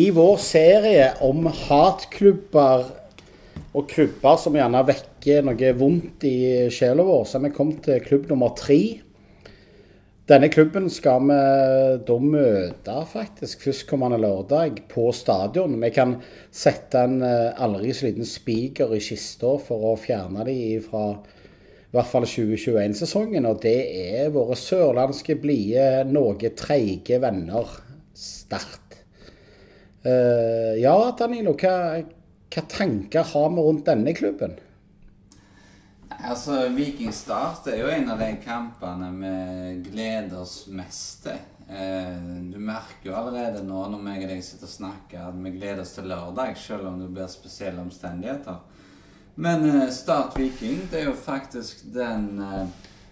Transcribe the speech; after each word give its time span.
I 0.00 0.06
vår 0.14 0.36
serie 0.40 1.10
om 1.26 1.44
hatklubber 1.66 2.86
og 3.76 3.88
klubber 3.90 4.38
som 4.40 4.54
gjerne 4.56 4.80
vekker 4.86 5.44
noe 5.44 5.72
vondt 5.76 6.24
i 6.24 6.36
sjela 6.72 7.04
vår, 7.04 7.24
så 7.26 7.36
er 7.36 7.44
vi 7.44 7.50
kommet 7.56 7.82
til 7.84 8.00
klubb 8.06 8.30
nummer 8.30 8.54
tre. 8.56 8.78
Denne 10.30 10.48
klubben 10.52 10.86
skal 10.94 11.26
vi 11.26 11.38
da 12.06 12.16
møte 12.22 12.96
faktisk 13.10 13.66
førstkommende 13.66 14.20
lørdag 14.22 14.80
på 14.88 15.10
stadion. 15.16 15.76
Vi 15.82 15.90
kan 15.92 16.16
sette 16.54 17.02
en 17.04 17.18
eh, 17.26 17.50
aldri 17.60 17.92
så 17.92 18.06
liten 18.06 18.28
spiker 18.28 18.94
i 18.94 19.02
kista 19.04 19.56
for 19.60 19.90
å 19.90 19.96
fjerne 20.00 20.46
dem 20.48 20.86
fra 20.86 21.04
i 21.18 21.96
hvert 21.96 22.12
fall 22.12 22.28
2021-sesongen. 22.30 23.50
Og 23.50 23.58
det 23.66 23.80
er 24.14 24.32
våre 24.32 24.56
sørlandske, 24.56 25.36
blide, 25.42 26.06
noe 26.08 26.54
treige 26.56 27.20
venner 27.20 27.74
Start. 28.20 28.89
Uh, 30.00 30.80
ja, 30.80 30.94
Danilo, 31.12 31.52
hva, 31.60 32.00
hva, 32.48 32.62
tanker 32.72 33.26
har 33.34 33.50
vi 33.52 33.64
rundt 33.66 33.84
denne 33.84 34.14
klubben? 34.16 34.54
Altså, 36.20 36.70
Viking 36.72 37.12
Start 37.12 37.68
er 37.68 37.82
jo 37.82 37.90
en 37.92 38.08
av 38.12 38.20
de 38.20 38.30
kampene 38.40 39.10
vi 39.18 39.90
gleder 39.90 40.40
oss 40.40 40.64
mest 40.72 41.26
til. 41.26 41.42
Uh, 41.68 42.16
du 42.48 42.56
merker 42.56 43.10
jo 43.10 43.18
allerede 43.18 43.60
nå 43.66 43.82
når 43.92 44.08
jeg 44.14 44.24
og 44.24 44.32
deg 44.32 44.44
sitter 44.46 44.70
og 44.70 44.74
snakker, 44.78 45.26
at 45.28 45.36
vi 45.44 45.54
gleder 45.58 45.84
oss 45.84 45.92
til 45.98 46.08
lørdag, 46.08 46.56
selv 46.56 46.88
om 46.88 46.96
det 47.02 47.10
blir 47.12 47.28
spesielle 47.30 47.84
omstendigheter. 47.84 48.56
Men 49.36 49.68
uh, 49.68 49.84
Start 49.92 50.38
Viking, 50.40 50.86
det 50.88 51.02
er 51.02 51.10
jo 51.10 51.16
faktisk 51.28 51.84
den 51.92 52.40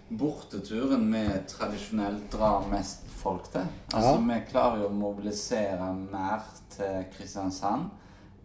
borteturen 0.09 1.05
vi 1.13 1.21
tradisjonelt 1.53 2.31
drar 2.33 2.65
mest 2.71 3.08
folk 3.19 3.51
til. 3.51 3.67
Altså, 3.93 4.15
ja. 4.15 4.25
Vi 4.31 4.41
klarer 4.51 4.83
jo 4.83 4.89
å 4.89 4.95
mobilisere 4.95 5.93
mer 5.99 6.43
til 6.73 7.05
Kristiansand 7.15 7.89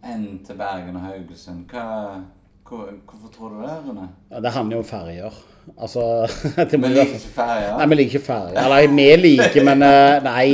enn 0.05 0.25
til 0.45 0.59
Bergen 0.59 0.99
og 0.99 1.07
Haugesund. 1.07 1.65
Hva, 1.71 2.21
hvor, 2.65 2.89
hvorfor 3.07 3.33
tror 3.33 3.55
du 3.55 3.59
det, 3.63 3.75
Rune? 3.87 4.07
Ja, 4.31 4.41
det 4.43 4.53
handler 4.55 4.79
jo 4.79 4.83
om 4.83 4.89
ferjer. 4.89 5.43
Altså, 5.77 6.01
vi 6.71 6.77
liker 6.77 7.15
ikke 7.15 7.31
ferjer? 7.39 7.71
Nei, 7.79 7.87
vi 7.89 7.97
liker 7.97 8.19
ikke 8.19 8.25
ferjer. 8.27 8.59
Eller 8.61 8.91
vi 8.93 9.07
liker, 9.21 9.65
men 9.65 9.81
eh, 9.85 10.17
nei. 10.25 10.45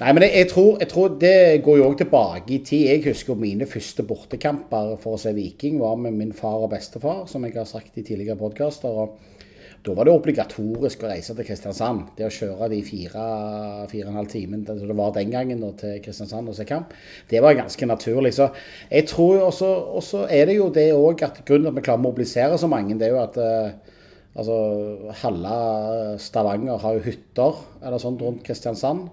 nei 0.00 0.14
men 0.16 0.26
jeg 0.30 0.48
tror, 0.52 0.78
jeg 0.80 0.88
tror, 0.92 1.18
det 1.20 1.36
går 1.66 1.80
jo 1.80 1.90
òg 1.90 1.98
tilbake 2.00 2.56
i 2.56 2.62
tid. 2.64 2.86
Jeg 2.88 3.04
husker 3.10 3.36
mine 3.38 3.68
første 3.68 4.06
bortekamper 4.08 4.94
for 5.02 5.18
å 5.18 5.20
se 5.20 5.34
Viking 5.36 5.80
var 5.82 5.98
med 6.00 6.16
min 6.16 6.32
far 6.36 6.64
og 6.64 6.72
bestefar, 6.72 7.26
som 7.28 7.44
jeg 7.44 7.58
har 7.58 7.68
sagt 7.68 8.00
i 8.00 8.06
tidligere 8.06 8.40
podkaster. 8.40 9.04
Da 9.84 9.92
var 9.92 10.08
det 10.08 10.14
obligatorisk 10.16 11.02
å 11.04 11.10
reise 11.10 11.34
til 11.36 11.44
Kristiansand. 11.44 12.06
Det 12.16 12.24
å 12.24 12.32
kjøre 12.32 12.70
de 12.72 12.78
fire, 12.86 13.24
fire 13.90 14.06
og 14.06 14.12
en 14.14 14.20
halv 14.22 14.30
timen 14.32 14.62
det 14.64 14.96
var 14.96 15.12
den 15.12 15.32
gangen 15.34 15.60
da, 15.60 15.68
til 15.76 15.98
Kristiansand 16.04 16.48
og 16.48 16.56
se 16.56 16.64
kamp, 16.68 16.94
det 17.28 17.42
var 17.44 17.58
ganske 17.58 17.88
naturlig. 17.90 18.32
Så 18.32 18.48
jeg 18.88 19.04
tror 19.10 19.34
jo 19.36 19.42
også, 19.50 19.72
også 20.00 20.22
er 20.32 20.48
det 20.48 20.56
jo 20.56 20.70
det 20.72 20.86
òg 20.96 21.26
at 21.26 21.42
grunnen 21.44 21.68
til 21.68 21.74
at 21.74 21.76
vi 21.76 21.84
klarer 21.84 22.00
å 22.00 22.06
mobilisere 22.06 22.60
så 22.60 22.70
mange, 22.72 22.96
det 22.96 23.10
er 23.10 23.12
jo 23.12 23.20
at 23.26 23.36
uh, 23.36 23.92
altså, 24.40 24.56
halve 25.20 25.58
Stavanger 26.22 26.80
har 26.80 26.96
jo 26.96 27.04
hytter 27.04 27.60
eller 27.84 28.00
sånt 28.00 28.24
rundt 28.24 28.40
Kristiansand. 28.46 29.10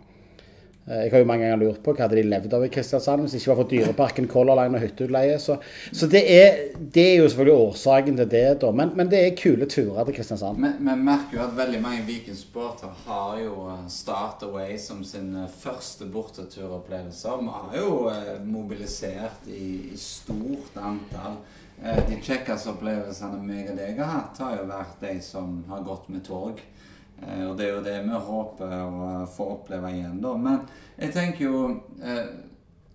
Eh, 0.92 1.06
jeg 1.06 1.12
har 1.14 1.24
jo 1.24 1.28
mange 1.30 1.46
ganger 1.46 1.62
lurt 1.62 1.80
på 1.84 1.94
hva 1.96 2.04
hadde 2.06 2.18
de 2.20 2.26
levd 2.28 2.54
av 2.56 2.66
i 2.66 2.72
Kristiansand 2.74 3.24
hvis 3.24 3.36
det 3.36 3.42
ikke 3.42 3.52
var 3.54 3.60
for 3.62 3.72
Dyreparken, 3.72 4.28
Color 4.32 4.60
Line 4.60 4.78
og 4.78 4.84
hytteutleie. 4.84 5.38
Så, 5.40 5.58
så 5.92 6.10
det, 6.12 6.24
er, 6.36 6.58
det, 6.82 7.06
er, 7.06 7.22
jo 7.22 7.30
selvfølgelig 7.30 7.68
årsaken 7.68 8.20
til 8.20 8.32
det, 8.34 8.46
da. 8.64 8.72
Men, 8.76 8.92
men 9.00 9.12
det 9.12 9.22
er 9.24 9.38
kule 9.40 9.70
turer 9.72 10.04
til 10.08 10.18
Kristiansand. 10.18 10.60
Vi 10.60 10.98
merker 11.06 11.38
jo 11.38 11.46
at 11.46 11.56
veldig 11.58 11.82
mange 11.84 12.04
Viking-sportere 12.10 12.92
har 13.06 13.40
jo 13.44 13.56
eh, 13.72 13.88
Start 13.94 14.44
Away 14.48 14.76
som 14.82 15.06
sin 15.08 15.32
eh, 15.46 15.50
første 15.62 16.10
borteturopplevelse. 16.12 17.38
Vi 17.40 17.56
har 17.56 17.80
jo 17.80 17.96
mobilisert 18.46 19.48
i, 19.48 19.94
i 19.94 19.98
stort 20.00 20.76
antall. 20.82 21.40
De 21.82 22.14
kjekkeste 22.22 22.70
opplevelsene 22.76 23.40
meg 23.42 23.72
og 23.72 23.80
deg 23.80 23.98
har 23.98 24.12
hatt, 24.12 24.38
har 24.44 24.60
jo 24.60 24.68
vært 24.70 25.00
de 25.02 25.16
som 25.26 25.64
har 25.72 25.82
gått 25.88 26.12
med 26.14 26.22
tog. 26.28 26.60
Eh, 27.28 27.44
og 27.48 27.58
det 27.58 27.68
er 27.68 27.76
jo 27.76 27.84
det 27.86 27.98
vi 28.06 28.22
håper 28.30 28.78
å 28.86 29.12
få 29.32 29.50
oppleve 29.58 29.92
igjen, 29.96 30.22
da. 30.24 30.38
Men 30.38 30.64
jeg 30.98 31.14
tenker 31.18 31.48
jo 31.48 31.66
eh, 32.02 32.26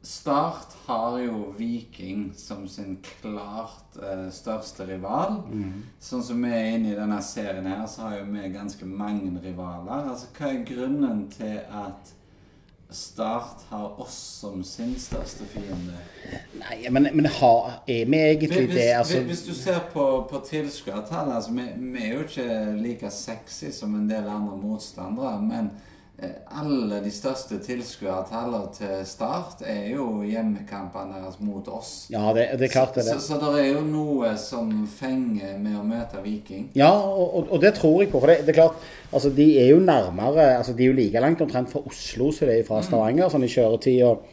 Start 0.06 0.76
har 0.86 1.16
jo 1.18 1.48
Viking 1.58 2.28
som 2.38 2.68
sin 2.70 3.00
klart 3.02 3.96
eh, 3.98 4.28
største 4.30 4.86
rival. 4.86 5.40
Mm. 5.50 5.80
Sånn 5.98 6.22
som 6.22 6.44
vi 6.46 6.52
er 6.54 6.76
inne 6.76 6.92
i 6.92 6.98
denne 6.98 7.18
serien 7.26 7.66
her, 7.66 7.82
så 7.90 8.04
har 8.04 8.20
jo 8.20 8.28
vi 8.30 8.44
ganske 8.54 8.86
mange 8.86 9.32
rivaler. 9.42 10.12
Altså, 10.12 10.30
Hva 10.36 10.52
er 10.52 10.62
grunnen 10.68 11.24
til 11.34 11.58
at 11.58 12.12
Start 12.90 13.64
har 13.68 14.00
oss 14.00 14.14
som 14.40 14.64
sin 14.64 14.92
største 15.00 15.44
fiende? 15.50 15.96
Nei, 16.60 16.76
men, 16.90 17.08
men 17.12 17.26
har, 17.26 17.80
er 17.86 18.04
vi 18.06 18.20
egentlig 18.20 18.60
hvis, 18.68 18.74
det? 18.76 18.86
Altså... 18.94 19.20
Hvis, 19.26 19.42
du 19.42 19.54
ser 19.54 19.80
på, 19.92 20.04
på 20.30 20.40
tilskuertallet 20.46 21.34
altså, 21.34 21.56
vi, 21.56 21.66
vi, 21.76 22.04
er 22.04 22.14
jo 22.14 22.22
ikke 22.28 22.76
like 22.78 23.10
sexy 23.10 23.72
som 23.74 23.94
en 23.98 24.06
del 24.10 24.30
andre 24.30 24.54
motstandere. 24.62 25.34
men 25.42 25.72
alle 26.56 27.02
de 27.04 27.10
største 27.12 27.58
tilskuertallene 27.60 28.70
til 28.72 29.02
Start 29.08 29.60
er 29.68 29.90
jo 29.92 30.22
hjemmekampene 30.24 31.18
deres 31.18 31.36
mot 31.44 31.66
oss. 31.68 31.90
Ja, 32.12 32.30
det, 32.32 32.46
det 32.56 32.70
er 32.70 32.72
klart 32.72 32.96
det. 32.96 33.04
Så, 33.04 33.18
så, 33.20 33.36
så 33.36 33.52
det 33.52 33.66
er 33.66 33.74
jo 33.74 33.82
noe 33.84 34.32
som 34.40 34.70
fenger 34.88 35.58
med 35.60 35.76
å 35.76 35.84
møte 35.84 36.22
Viking. 36.24 36.70
Ja, 36.78 36.88
og, 36.88 37.50
og 37.50 37.60
det 37.60 37.74
tror 37.76 38.00
jeg 38.00 38.10
på. 38.14 38.22
For 38.22 38.32
det, 38.32 38.46
det, 38.46 38.54
er 38.54 38.62
klart, 38.62 38.80
altså 39.10 39.32
de 39.36 39.50
er 39.60 39.68
jo 39.74 39.82
nærmere 39.84 40.54
altså 40.56 40.72
De 40.76 40.86
er 40.86 40.92
jo 40.94 40.96
like 40.96 41.20
langt 41.20 41.44
omtrent 41.44 41.72
fra 41.72 41.84
Oslo 41.84 42.30
som 42.32 42.48
de 42.48 42.56
er 42.56 42.66
fra 42.66 42.80
mm. 42.80 42.88
Stavanger, 42.88 43.32
sånn 43.32 43.44
i 43.44 43.52
kjøretid. 43.52 44.02
og 44.08 44.24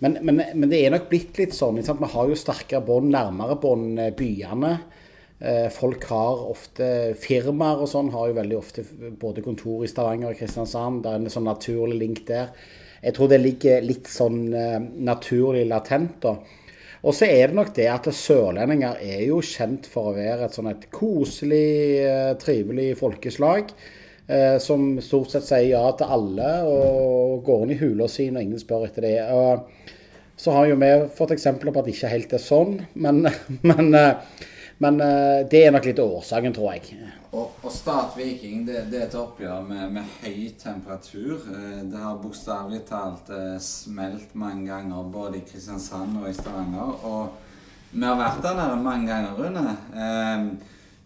men, 0.00 0.16
men, 0.22 0.40
men, 0.54 0.68
det 0.70 0.80
er 0.80 0.94
nok 0.94 1.08
blitt 1.10 1.36
litt 1.40 1.56
sånn. 1.56 1.80
Vi 1.82 2.12
har 2.14 2.30
jo 2.30 2.38
sterkere 2.38 2.84
bånd 2.86 3.10
nærmere 3.12 3.58
bånd 3.60 4.00
byene. 4.16 4.78
Eh, 5.38 5.68
folk 5.70 6.02
har 6.10 6.40
ofte 6.50 6.86
Firmaer 7.22 7.84
og 7.84 7.90
sånn 7.90 8.10
har 8.10 8.30
jo 8.30 8.38
veldig 8.40 8.56
ofte 8.58 8.82
både 9.20 9.44
kontor 9.44 9.84
i 9.86 9.90
Stavanger 9.90 10.32
og 10.32 10.40
Kristiansand. 10.40 11.04
Det 11.04 11.12
er 11.12 11.20
en 11.20 11.34
sånn 11.34 11.46
naturlig 11.46 11.98
link 12.00 12.24
der. 12.26 12.50
Jeg 13.04 13.14
tror 13.14 13.30
det 13.30 13.38
ligger 13.44 13.84
litt 13.86 14.10
sånn 14.10 14.40
eh, 14.50 14.80
naturlig 15.06 15.62
latent. 15.70 16.18
da. 16.24 16.34
Og 17.06 17.14
så 17.14 17.28
er 17.30 17.46
det 17.46 17.58
nok 17.60 17.70
det 17.76 17.86
at 17.92 18.10
sørlendinger 18.10 18.98
er 18.98 19.22
jo 19.28 19.38
kjent 19.38 19.86
for 19.86 20.10
å 20.10 20.16
være 20.16 20.48
et 20.48 20.58
sånn 20.58 20.72
et 20.72 20.88
koselig, 20.90 21.70
eh, 22.02 22.34
trivelig 22.42 22.90
folkeslag. 22.98 23.72
Som 24.60 24.98
stort 25.00 25.30
sett 25.32 25.46
sier 25.46 25.70
ja 25.70 25.86
til 25.96 26.10
alle 26.12 26.48
og 26.68 27.38
går 27.46 27.62
inn 27.64 27.70
i 27.72 27.78
hula 27.80 28.08
si 28.12 28.26
når 28.28 28.42
ingen 28.44 28.60
spør 28.60 28.84
etter 28.84 29.06
det. 29.06 29.22
Og 29.32 30.36
så 30.36 30.52
har 30.52 30.66
jo 30.68 30.76
vi 30.82 30.90
fått 31.16 31.32
eksempler 31.32 31.72
på 31.72 31.80
at 31.80 31.88
det 31.88 31.94
ikke 31.94 32.10
helt 32.12 32.34
er 32.36 32.42
sånn, 32.44 32.74
men, 32.92 33.22
men 33.70 33.88
men 34.78 35.00
uh, 35.00 35.42
det 35.50 35.64
er 35.66 35.72
nok 35.74 35.88
litt 35.88 35.98
årsaken, 35.98 36.54
tror 36.54 36.76
jeg. 36.76 36.98
Og, 37.32 37.58
og 37.66 37.72
Start 37.74 38.14
Viking 38.16 38.62
det, 38.66 38.84
det, 38.92 39.00
er 39.00 39.08
et 39.08 39.18
oppgjør 39.18 39.64
med, 39.66 39.96
med 39.96 40.12
høy 40.22 40.52
temperatur. 40.60 41.42
Uh, 41.50 41.82
det 41.90 41.98
har 41.98 42.20
bokstavelig 42.22 42.84
talt 42.86 43.32
uh, 43.34 43.56
smelt 43.62 44.36
mange 44.38 44.68
ganger 44.70 45.10
både 45.10 45.40
i 45.40 45.44
Kristiansand 45.48 46.20
og 46.22 46.30
i 46.30 46.36
Stavanger. 46.36 46.94
Og 47.10 47.90
vi 47.90 48.04
har 48.06 48.20
vært 48.20 48.42
der 48.44 48.58
nede 48.58 48.80
mange 48.84 49.08
ganger, 49.08 49.34
Rune. 49.38 49.76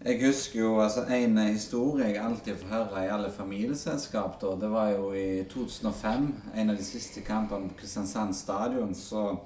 jeg 0.02 0.18
husker 0.18 0.58
jo 0.58 0.80
altså, 0.82 1.04
en 1.14 1.38
historie 1.38 2.08
jeg 2.08 2.24
alltid 2.24 2.56
får 2.58 2.72
høre 2.74 3.04
i 3.04 3.12
alle 3.14 3.30
familieselskap. 3.30 4.40
Da. 4.40 4.56
Det 4.60 4.70
var 4.70 4.90
jo 4.90 5.12
i 5.14 5.44
2005, 5.48 6.26
en 6.58 6.70
av 6.74 6.76
de 6.76 6.84
siste 6.84 7.22
kampene 7.22 7.70
på 7.70 7.84
Kristiansand 7.84 8.34
stadion. 8.34 8.94
så 8.94 9.38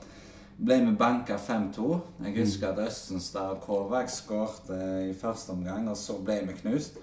ble 0.56 0.78
vi 0.84 0.92
banka 0.96 1.36
5-2. 1.36 1.90
Jeg 2.24 2.32
mm. 2.32 2.38
husker 2.40 2.72
at 2.72 2.86
Østenstad 2.86 3.56
og 3.56 3.60
Kovac 3.66 4.10
skårte 4.10 4.78
i 5.10 5.14
første 5.14 5.52
omgang, 5.52 5.90
og 5.90 5.96
så 6.00 6.16
ble 6.24 6.40
vi 6.48 6.56
knust. 6.62 6.98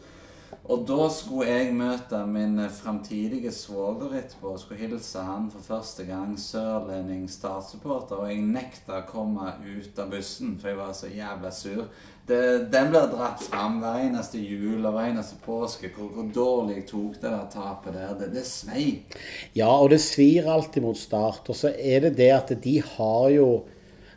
Og 0.64 0.86
da 0.88 1.10
skulle 1.12 1.50
jeg 1.50 1.74
møte 1.76 2.22
min 2.30 2.62
framtidige 2.72 3.52
svoger 3.52 4.14
etterpå 4.22 4.54
og 4.54 4.62
skulle 4.62 4.80
hilse 4.80 5.20
han 5.20 5.50
for 5.52 5.66
første 5.66 6.06
gang. 6.08 6.38
Sørlending 6.40 7.26
statssupporter. 7.32 8.22
Og 8.22 8.32
jeg 8.32 8.46
nekta 8.48 9.02
å 9.02 9.08
komme 9.10 9.50
ut 9.60 10.00
av 10.00 10.14
bussen, 10.14 10.56
for 10.62 10.72
jeg 10.72 10.80
var 10.80 10.94
så 10.96 11.12
jævla 11.12 11.52
sur. 11.52 11.84
Det, 12.28 12.40
den 12.72 12.88
blir 12.88 13.10
dratt 13.12 13.42
fram 13.44 13.82
hver 13.82 14.00
eneste 14.06 14.40
jul 14.40 14.86
og 14.86 14.94
hver 14.96 15.10
eneste 15.10 15.36
påske. 15.44 15.90
Hvor, 15.92 16.08
hvor 16.16 16.30
dårlig 16.36 16.78
jeg 16.78 16.88
tok 16.94 17.18
det 17.20 17.30
der 17.30 17.50
tapet 17.52 17.98
der. 17.98 18.14
Det, 18.20 18.30
det 18.38 18.46
svei. 18.48 18.86
Ja, 19.58 19.68
og 19.74 19.92
det 19.92 20.00
svir 20.04 20.48
alltid 20.48 20.86
mot 20.86 21.00
Start. 21.00 21.50
Og 21.52 21.60
så 21.60 21.74
er 21.76 22.08
det 22.08 22.16
det 22.22 22.32
at 22.36 22.56
de 22.64 22.80
har 22.96 23.30
jo 23.36 23.48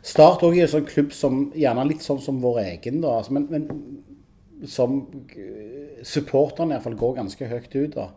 Start 0.07 0.45
òg 0.47 0.55
er 0.55 0.63
en 0.63 0.71
sånn 0.71 0.85
klubb 0.87 1.09
som 1.11 1.39
gjerne 1.57 1.83
litt 1.89 2.05
sånn 2.05 2.21
som 2.23 2.37
vår 2.39 2.61
egen, 2.61 3.01
da. 3.03 3.17
Altså, 3.19 3.33
men, 3.35 3.47
men 3.51 4.67
som 4.71 5.01
supporterne 6.07 6.77
iallfall 6.77 6.95
går 6.95 7.17
ganske 7.17 7.49
høyt 7.49 7.75
ut. 7.75 7.97
da. 7.97 8.07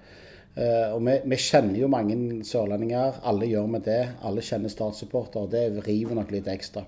Uh, 0.50 0.96
og 0.96 1.02
vi, 1.06 1.16
vi, 1.30 1.38
kjenner 1.40 1.78
jo 1.80 1.88
mange 1.90 2.16
sørlendinger. 2.46 3.18
Alle 3.26 3.48
gjør 3.50 3.68
vi 3.74 3.82
det. 3.86 4.00
Alle 4.26 4.44
kjenner 4.44 4.72
Start-supporter. 4.72 5.50
Det 5.50 5.64
river 5.86 6.18
nok 6.18 6.30
litt 6.34 6.50
ekstra. 6.50 6.84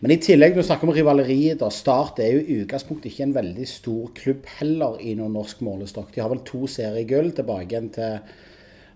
Men 0.00 0.14
i 0.14 0.20
tillegg, 0.22 0.54
når 0.54 0.64
du 0.64 0.68
snakker 0.68 0.88
om 0.88 0.94
rivaleriet, 0.96 1.58
da, 1.60 1.68
Start 1.72 2.20
er 2.22 2.36
jo 2.36 2.40
i 2.42 2.60
utgangspunktet 2.62 3.10
ikke 3.10 3.26
en 3.26 3.34
veldig 3.36 3.66
stor 3.68 4.12
klubb 4.16 4.48
heller 4.58 4.96
i 5.04 5.12
noen 5.18 5.34
norsk 5.36 5.60
målestokk. 5.66 6.12
De 6.14 6.22
har 6.22 6.32
vel 6.32 6.42
to 6.48 6.64
seriegull 6.70 7.32
tilbake 7.36 7.68
igjen 7.68 7.92
til 7.96 8.40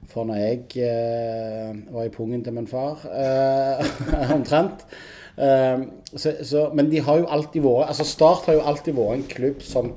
For 0.07 0.29
når 0.29 0.37
jeg 0.39 0.85
eh, 0.87 1.73
var 1.91 2.07
i 2.07 2.13
pungen 2.15 2.45
til 2.47 2.55
min 2.55 2.69
far, 2.71 3.03
eh, 3.11 3.81
omtrent. 4.37 4.87
Eh, 5.37 5.83
så, 6.15 6.37
så, 6.47 6.69
men 6.79 6.93
de 6.93 7.03
har 7.03 7.19
jo 7.21 7.27
alltid 7.27 7.65
vært 7.65 7.91
altså 7.91 8.07
Start 8.09 8.47
har 8.47 8.57
jo 8.57 8.63
alltid 8.71 8.97
vært 8.97 9.19
en 9.19 9.27
klubb 9.35 9.65
som 9.67 9.91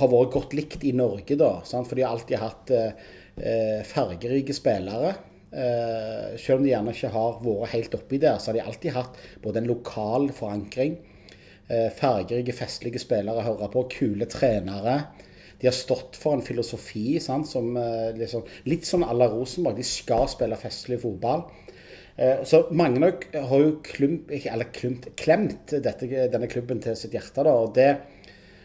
har 0.00 0.10
vært 0.10 0.34
godt 0.34 0.56
likt 0.58 0.84
i 0.86 0.92
Norge, 0.96 1.38
da. 1.38 1.60
Sant? 1.66 1.88
For 1.88 1.98
de 1.98 2.04
har 2.04 2.16
alltid 2.16 2.42
hatt 2.42 2.74
eh, 2.74 3.86
fargerike 3.86 4.54
spillere. 4.56 5.14
Eh, 5.50 6.36
selv 6.38 6.60
om 6.60 6.64
de 6.64 6.70
gjerne 6.70 6.92
ikke 6.94 7.08
har 7.10 7.40
vært 7.42 7.72
helt 7.72 7.94
oppi 7.98 8.20
der, 8.22 8.38
så 8.38 8.50
har 8.50 8.58
de 8.58 8.66
alltid 8.66 8.94
hatt 8.94 9.16
både 9.42 9.62
en 9.62 9.70
lokal 9.70 10.28
forankring, 10.34 11.00
uh, 11.70 11.88
fargerike, 11.98 12.54
festlige 12.54 13.02
spillere 13.02 13.42
å 13.42 13.46
høre 13.48 13.70
på, 13.72 13.82
kule 13.90 14.28
trenere. 14.30 15.00
De 15.60 15.66
har 15.68 15.74
stått 15.76 16.16
for 16.18 16.36
en 16.36 16.44
filosofi 16.44 17.18
sant, 17.22 17.50
som 17.50 17.74
uh, 17.74 18.12
liksom, 18.16 18.46
litt 18.70 18.86
sånn 18.86 19.04
à 19.06 19.16
la 19.16 19.26
Rosenborg. 19.32 19.80
De 19.80 19.86
skal 19.86 20.30
spille 20.30 20.58
festlig 20.60 21.02
fotball. 21.02 21.48
Så 22.44 22.58
mange 22.76 23.08
har 23.32 23.62
jo 23.62 23.68
klump, 23.86 24.28
eller 24.36 24.68
klumt, 24.76 25.06
klemt 25.16 25.72
dette, 25.72 26.08
denne 26.28 26.48
klubben 26.52 26.82
til 26.84 26.98
sitt 26.98 27.14
hjerte. 27.16 27.46
Da, 27.46 27.54
og 27.54 27.70
det, 27.78 27.86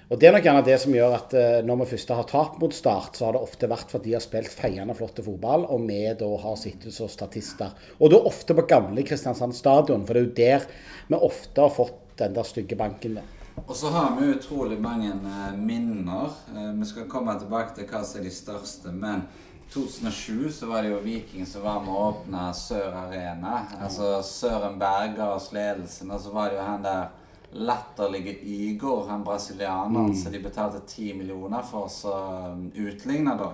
og 0.05 0.19
det 0.21 0.27
er 0.29 0.35
nok 0.35 0.45
gjerne 0.45 0.65
det 0.67 0.75
som 0.81 0.93
gjør 0.93 1.15
at 1.17 1.35
eh, 1.39 1.59
når 1.65 1.79
vi 1.81 1.87
først 1.95 2.11
har 2.13 2.27
tapt 2.29 2.59
mot 2.61 2.73
Start, 2.75 3.17
så 3.17 3.25
har 3.27 3.37
det 3.37 3.41
ofte 3.41 3.69
vært 3.71 3.93
fordi 3.93 4.11
de 4.11 4.17
har 4.17 4.25
spilt 4.25 4.53
feiende 4.53 4.93
flotte 4.97 5.25
fotball, 5.25 5.65
og 5.65 5.87
vi 5.87 6.01
da 6.19 6.27
har 6.43 6.59
sittet 6.61 6.93
som 6.93 7.09
statister. 7.09 7.73
Og 7.97 8.13
da 8.13 8.19
ofte 8.29 8.53
på 8.57 8.67
gamle 8.69 9.05
Kristiansand 9.07 9.57
stadion, 9.57 10.05
for 10.05 10.13
det 10.13 10.21
er 10.21 10.27
jo 10.27 10.35
der 10.37 10.67
vi 11.09 11.21
ofte 11.29 11.65
har 11.65 11.73
fått 11.73 11.97
den 12.21 12.37
der 12.37 12.45
stygge 12.45 12.77
banken. 12.77 13.17
med. 13.17 13.35
Og 13.67 13.75
så 13.75 13.89
har 13.89 14.15
vi 14.19 14.29
utrolig 14.35 14.77
mange 14.81 15.09
eh, 15.09 15.57
minner. 15.57 16.29
Eh, 16.55 16.71
vi 16.79 16.85
skal 16.85 17.09
komme 17.09 17.33
tilbake 17.39 17.75
til 17.75 17.89
hva 17.89 18.03
som 18.05 18.19
er 18.19 18.27
de 18.27 18.33
største. 18.35 18.91
Men 18.93 19.25
2007 19.73 20.51
så 20.51 20.69
var 20.69 20.83
det 20.83 20.91
jo 20.91 21.01
Viking 21.03 21.47
som 21.49 21.65
var 21.65 21.81
med 21.81 21.95
å 21.95 22.07
åpne 22.11 22.49
Sør 22.53 22.93
Arena. 23.07 23.63
Altså 23.81 24.19
Søren 24.21 24.77
Berger 24.79 25.31
og 25.31 25.53
ledelsen. 25.55 26.11
Og 26.11 26.21
så 26.21 26.33
var 26.35 26.51
det 26.51 26.59
jo 26.59 26.67
han 26.67 26.85
der 26.85 27.07
latterlige 27.55 28.35
Igor, 28.43 29.07
han 29.07 29.23
brasilianeren 29.23 30.11
mm. 30.11 30.15
som 30.15 30.31
de 30.31 30.39
betalte 30.43 30.81
10 30.87 31.13
millioner 31.13 31.61
for, 31.63 31.87
som 31.87 32.71
utligna 32.75 33.35
da. 33.39 33.51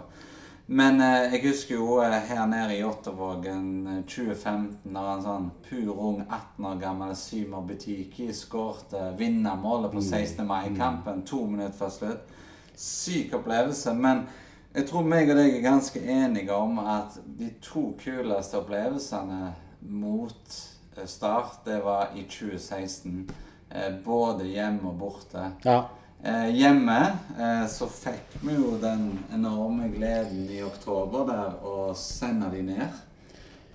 Men 0.65 1.01
eh, 1.01 1.33
jeg 1.33 1.41
husker 1.49 1.75
jo 1.75 1.97
eh, 1.99 2.13
her 2.29 2.45
nede 2.47 2.77
i 2.77 2.79
Jåttåvågen 2.79 4.03
2015, 4.07 4.77
eh, 4.85 4.93
da 4.95 5.01
en 5.13 5.25
sånn 5.25 5.49
pur 5.67 5.89
ung 5.91 6.21
18 6.23 6.67
år 6.69 6.77
gammel 6.79 7.11
Symer 7.19 7.65
Butiki 7.67 8.29
skårte 8.33 9.09
vinnermålet 9.19 9.91
på 9.91 10.01
16. 10.01 10.39
Mm. 10.39 10.47
mai-kampen 10.47 11.25
to 11.27 11.43
minutter 11.47 11.75
før 11.75 11.91
slutt. 11.97 12.31
Syk 12.75 13.35
opplevelse. 13.41 13.93
Men 13.93 14.23
jeg 14.71 14.87
tror 14.87 15.03
meg 15.03 15.27
og 15.27 15.41
deg 15.41 15.57
er 15.57 15.65
ganske 15.65 15.99
enige 15.99 16.55
om 16.55 16.79
at 16.79 17.19
de 17.25 17.49
to 17.59 17.89
kuleste 17.99 18.61
opplevelsene 18.61 19.51
mot 19.91 20.59
eh, 20.95 21.05
Start, 21.05 21.65
det 21.65 21.81
var 21.83 22.15
i 22.15 22.23
2016. 22.23 23.25
Eh, 23.71 23.91
både 24.03 24.47
hjemme 24.51 24.91
og 24.91 24.97
borte. 24.99 25.45
Ja. 25.63 25.83
Eh, 26.23 26.49
hjemme 26.53 26.97
eh, 27.39 27.63
så 27.71 27.87
fikk 27.89 28.35
vi 28.43 28.53
jo 28.53 28.75
den 28.81 29.07
enorme 29.33 29.87
gleden 29.89 30.43
i 30.51 30.59
oktober 30.63 31.23
der 31.29 31.55
å 31.65 31.93
sende 31.97 32.51
de 32.53 32.65
ned. 32.67 32.99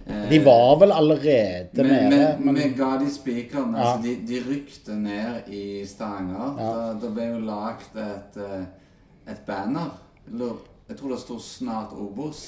Eh, 0.06 0.28
de 0.30 0.38
var 0.44 0.76
vel 0.80 0.92
allerede 0.92 1.82
med? 1.82 2.10
nede? 2.10 2.36
Men, 2.38 2.54
vi 2.54 2.68
ga 2.78 2.92
de 3.00 3.10
spikeren. 3.10 3.74
Ja. 3.74 3.86
Altså, 3.86 4.02
de, 4.04 4.14
de, 4.28 4.42
rykte 4.46 4.94
ned 5.00 5.48
i 5.50 5.64
Stavanger. 5.88 6.60
Ja. 6.60 6.68
Da, 6.68 6.92
da, 7.02 7.10
ble 7.16 7.30
jo 7.32 7.40
lagd 7.48 7.98
et, 8.04 8.38
eh, 8.44 9.32
et 9.32 9.42
banner. 9.48 9.96
Jeg 10.30 11.00
tror 11.00 11.16
det 11.16 11.20
sto 11.24 11.40
'Snart 11.40 11.96
Obos'. 11.98 12.44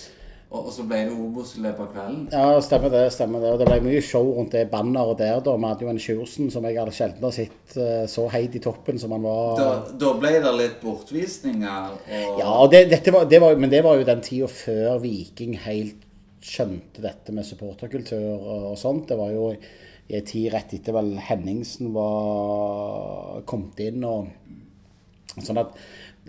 Og, 0.49 0.71
så 0.73 0.85
ble 0.89 1.03
det 1.05 1.13
Obos 1.13 1.51
i 1.59 1.61
løpet 1.61 1.83
av 1.85 1.89
kvelden? 1.93 2.21
Ja, 2.33 2.61
stemmer 2.65 2.93
det. 2.93 3.03
stemmer 3.13 3.43
Det 3.43 3.51
Og 3.53 3.59
det 3.61 3.67
ble 3.69 3.83
mye 3.85 4.01
show 4.05 4.31
rundt 4.33 4.55
det 4.57 4.71
banneret 4.73 5.19
der. 5.21 5.43
da. 5.45 5.57
Vi 5.57 5.69
hadde 5.69 5.85
jo 5.85 5.91
en 5.93 6.01
Sjursen 6.01 6.49
som 6.51 6.65
jeg 6.65 6.79
hadde 6.79 6.95
sjelden 6.97 7.27
har 7.27 7.35
sett 7.37 7.77
uh, 7.77 8.07
så 8.09 8.25
heit 8.33 8.57
i 8.57 8.63
toppen 8.65 9.01
som 9.01 9.13
han 9.13 9.27
var. 9.29 9.59
Da, 9.61 9.69
da 10.01 10.15
ble 10.17 10.33
det 10.41 10.55
litt 10.57 10.79
bortvisninger? 10.81 11.91
Og... 12.07 12.41
Ja, 12.41 12.55
det, 12.73 13.13
var, 13.13 13.29
det 13.29 13.43
var, 13.45 13.61
men 13.61 13.75
det 13.75 13.83
var 13.85 14.01
jo 14.01 14.09
den 14.09 14.25
tida 14.25 14.49
før 14.49 15.03
Viking 15.05 15.59
helt 15.67 16.07
skjønte 16.41 17.03
dette 17.05 17.35
med 17.35 17.45
supporterkultur 17.45 18.25
og, 18.39 18.73
og 18.73 18.81
sånt. 18.81 19.11
Det 19.11 19.21
var 19.21 19.35
jo 19.35 19.53
i 19.53 20.17
en 20.17 20.25
tid 20.25 20.49
rett 20.55 20.73
etter 20.73 20.97
vel 20.97 21.13
Henningsen 21.29 21.93
var 21.93 23.43
kommet 23.49 23.85
inn 23.85 24.05
og 24.09 24.33
sånn 25.45 25.61
at 25.61 25.77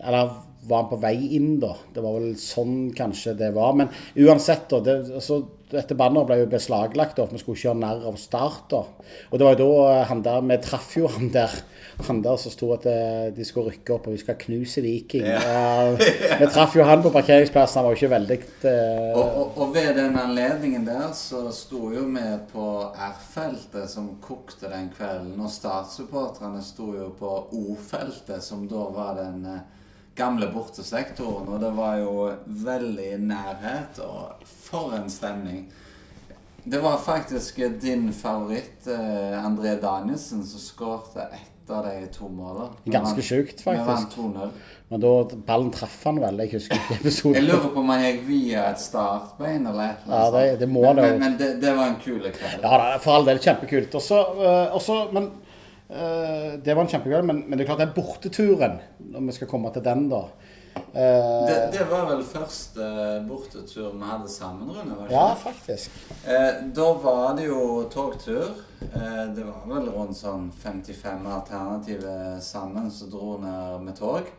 Eller 0.04 0.34
var 0.68 0.84
han 0.84 0.90
på 0.92 1.00
vei 1.02 1.16
inn, 1.38 1.54
da. 1.62 1.72
Det 1.94 2.04
var 2.04 2.18
vel 2.20 2.36
sånn 2.40 2.90
kanskje 2.96 3.38
det 3.40 3.54
var. 3.56 3.78
Men 3.80 3.92
uansett, 4.20 4.68
da. 4.72 4.82
Det, 4.84 4.98
altså, 5.22 5.42
dette 5.70 5.98
banneret 5.98 6.28
ble 6.30 6.40
jo 6.42 6.50
beslaglagt, 6.52 7.18
da, 7.18 7.28
for 7.28 7.38
vi 7.38 7.44
skulle 7.44 7.60
ikke 7.60 7.70
gjøre 7.70 7.82
narr 7.84 8.08
av 8.10 8.18
Start. 8.20 8.66
da. 8.74 8.84
Og 9.30 9.40
det 9.40 9.48
var 9.48 9.56
jo 9.56 9.62
da 9.66 9.92
eh, 9.94 10.08
han 10.10 10.24
der 10.26 10.42
Vi 10.50 10.58
traff 10.66 10.96
jo 10.98 11.12
han 11.12 11.32
der 11.34 11.62
han 12.08 12.22
der 12.24 12.38
som 12.40 12.54
sto 12.54 12.70
at 12.74 12.86
eh, 12.88 13.30
de 13.36 13.46
skulle 13.46 13.74
rykke 13.74 13.92
opp 13.96 14.08
og 14.08 14.16
vi 14.16 14.22
skal 14.22 14.38
knuse 14.40 14.82
Viking. 14.84 15.26
Ja. 15.28 15.96
vi 16.40 16.48
traff 16.48 16.78
jo 16.78 16.86
han 16.88 17.04
på 17.04 17.12
parkeringsplassen, 17.12 17.80
han 17.80 17.88
var 17.88 17.96
jo 17.96 18.00
ikke 18.00 18.14
veldig 18.14 18.38
uh... 18.64 19.18
og, 19.20 19.26
og, 19.26 19.58
og, 19.58 19.74
ved 19.76 19.90
den 19.98 20.16
anledningen 20.20 20.88
der 20.88 21.10
så 21.18 21.44
sto 21.56 21.90
jo 21.94 22.06
vi 22.14 22.28
på 22.54 22.68
R-feltet 23.10 23.92
som 23.92 24.14
kokte 24.24 24.72
den 24.72 24.88
kvelden. 24.96 25.36
Og 25.44 25.52
Start-supporterne 25.52 26.64
sto 26.64 26.94
jo 26.96 27.12
på 27.20 27.34
O-feltet, 27.60 28.40
som 28.46 28.64
da 28.70 28.88
var 28.96 29.20
den 29.20 29.44
uh, 29.50 29.60
gamle 30.16 30.50
bortesektoren. 30.54 31.48
Og 31.48 31.62
det 31.62 31.72
var 31.78 32.00
jo 32.02 32.16
veldig 32.46 33.12
nærhet, 33.30 34.02
og 34.06 34.48
for 34.48 34.96
en 34.98 35.10
stemning. 35.10 35.68
Det 36.64 36.82
var 36.84 36.98
faktisk 36.98 37.62
din 37.82 38.12
favoritt, 38.14 38.88
eh, 38.88 39.46
André 39.46 39.80
Danielsen, 39.82 40.44
som 40.46 40.60
skårte 40.60 41.22
ett 41.22 41.72
av 41.72 41.86
de 41.86 42.08
to 42.14 42.30
målene. 42.30 42.70
Ganske 42.84 43.22
sjukt, 43.22 43.62
faktisk. 43.62 44.18
Men 44.90 45.02
da 45.02 45.12
ballen 45.46 45.72
traff 45.72 46.00
han 46.04 46.20
vel, 46.22 46.40
jeg 46.44 46.56
husker 46.58 46.80
ikke 46.80 46.98
episoden. 47.00 47.36
Jeg 47.38 47.46
lurer 47.46 47.68
på 47.74 47.84
om 47.84 47.92
han 47.94 48.06
gikk 48.08 48.24
via 48.28 48.64
et 48.72 48.82
startbein 48.82 49.68
eller 49.70 49.92
et 49.92 50.08
Ja, 50.10 50.24
det, 50.34 50.46
det 50.64 50.70
må 50.70 50.82
men, 50.82 50.96
det 50.98 51.12
Men, 51.12 51.20
men 51.20 51.38
det, 51.38 51.50
det, 51.62 51.76
var 51.78 51.92
en 51.92 52.00
kul 52.02 52.26
kveld. 52.26 52.64
Ja, 52.64 52.98
for 53.04 53.20
all 53.20 53.30
del 53.30 53.42
kjempekult. 53.44 53.96
Også, 54.02 54.24
uh, 54.40 54.76
også, 54.76 54.98
men 55.14 55.30
det 55.90 56.76
var 56.76 56.84
en 56.84 56.90
kjempekveld, 56.92 57.26
men, 57.26 57.44
men, 57.48 57.58
det 57.58 57.64
er 57.64 57.70
klart 57.72 57.80
det 57.82 57.88
er 57.88 57.96
borteturen, 57.96 58.76
når 59.10 59.24
vi 59.26 59.38
skal 59.40 59.50
komme 59.50 59.72
til 59.74 59.82
den, 59.86 60.04
da 60.12 60.20
uh, 60.22 60.94
det, 60.94 61.56
det, 61.74 61.86
var 61.90 62.06
vel 62.12 62.22
første 62.30 62.90
bortetur 63.26 63.96
vi 63.96 64.10
hadde 64.12 64.30
sammen, 64.30 64.70
Rune? 64.76 65.08
Ja, 65.10 65.32
faktisk. 65.34 65.96
Da 66.78 66.90
var 67.02 67.34
det 67.40 67.48
jo 67.50 67.88
togtur. 67.90 68.54
det 68.80 69.48
var 69.48 69.66
vel 69.66 69.90
rundt 69.96 70.18
sånn 70.20 70.52
55 70.62 71.26
alternative 71.26 72.38
sammen 72.46 72.92
som 72.94 73.10
dro 73.10 73.40
ned 73.42 73.88
med 73.88 73.98
tog. 73.98 74.30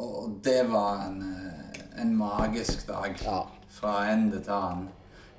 Og 0.00 0.40
det 0.44 0.64
var 0.72 1.06
en, 1.06 1.22
en 2.00 2.16
magisk 2.16 2.86
dag. 2.88 3.14
Ja. 3.24 3.44
Fra 3.70 4.08
ende 4.10 4.40
til 4.42 4.56
annen. 4.56 4.88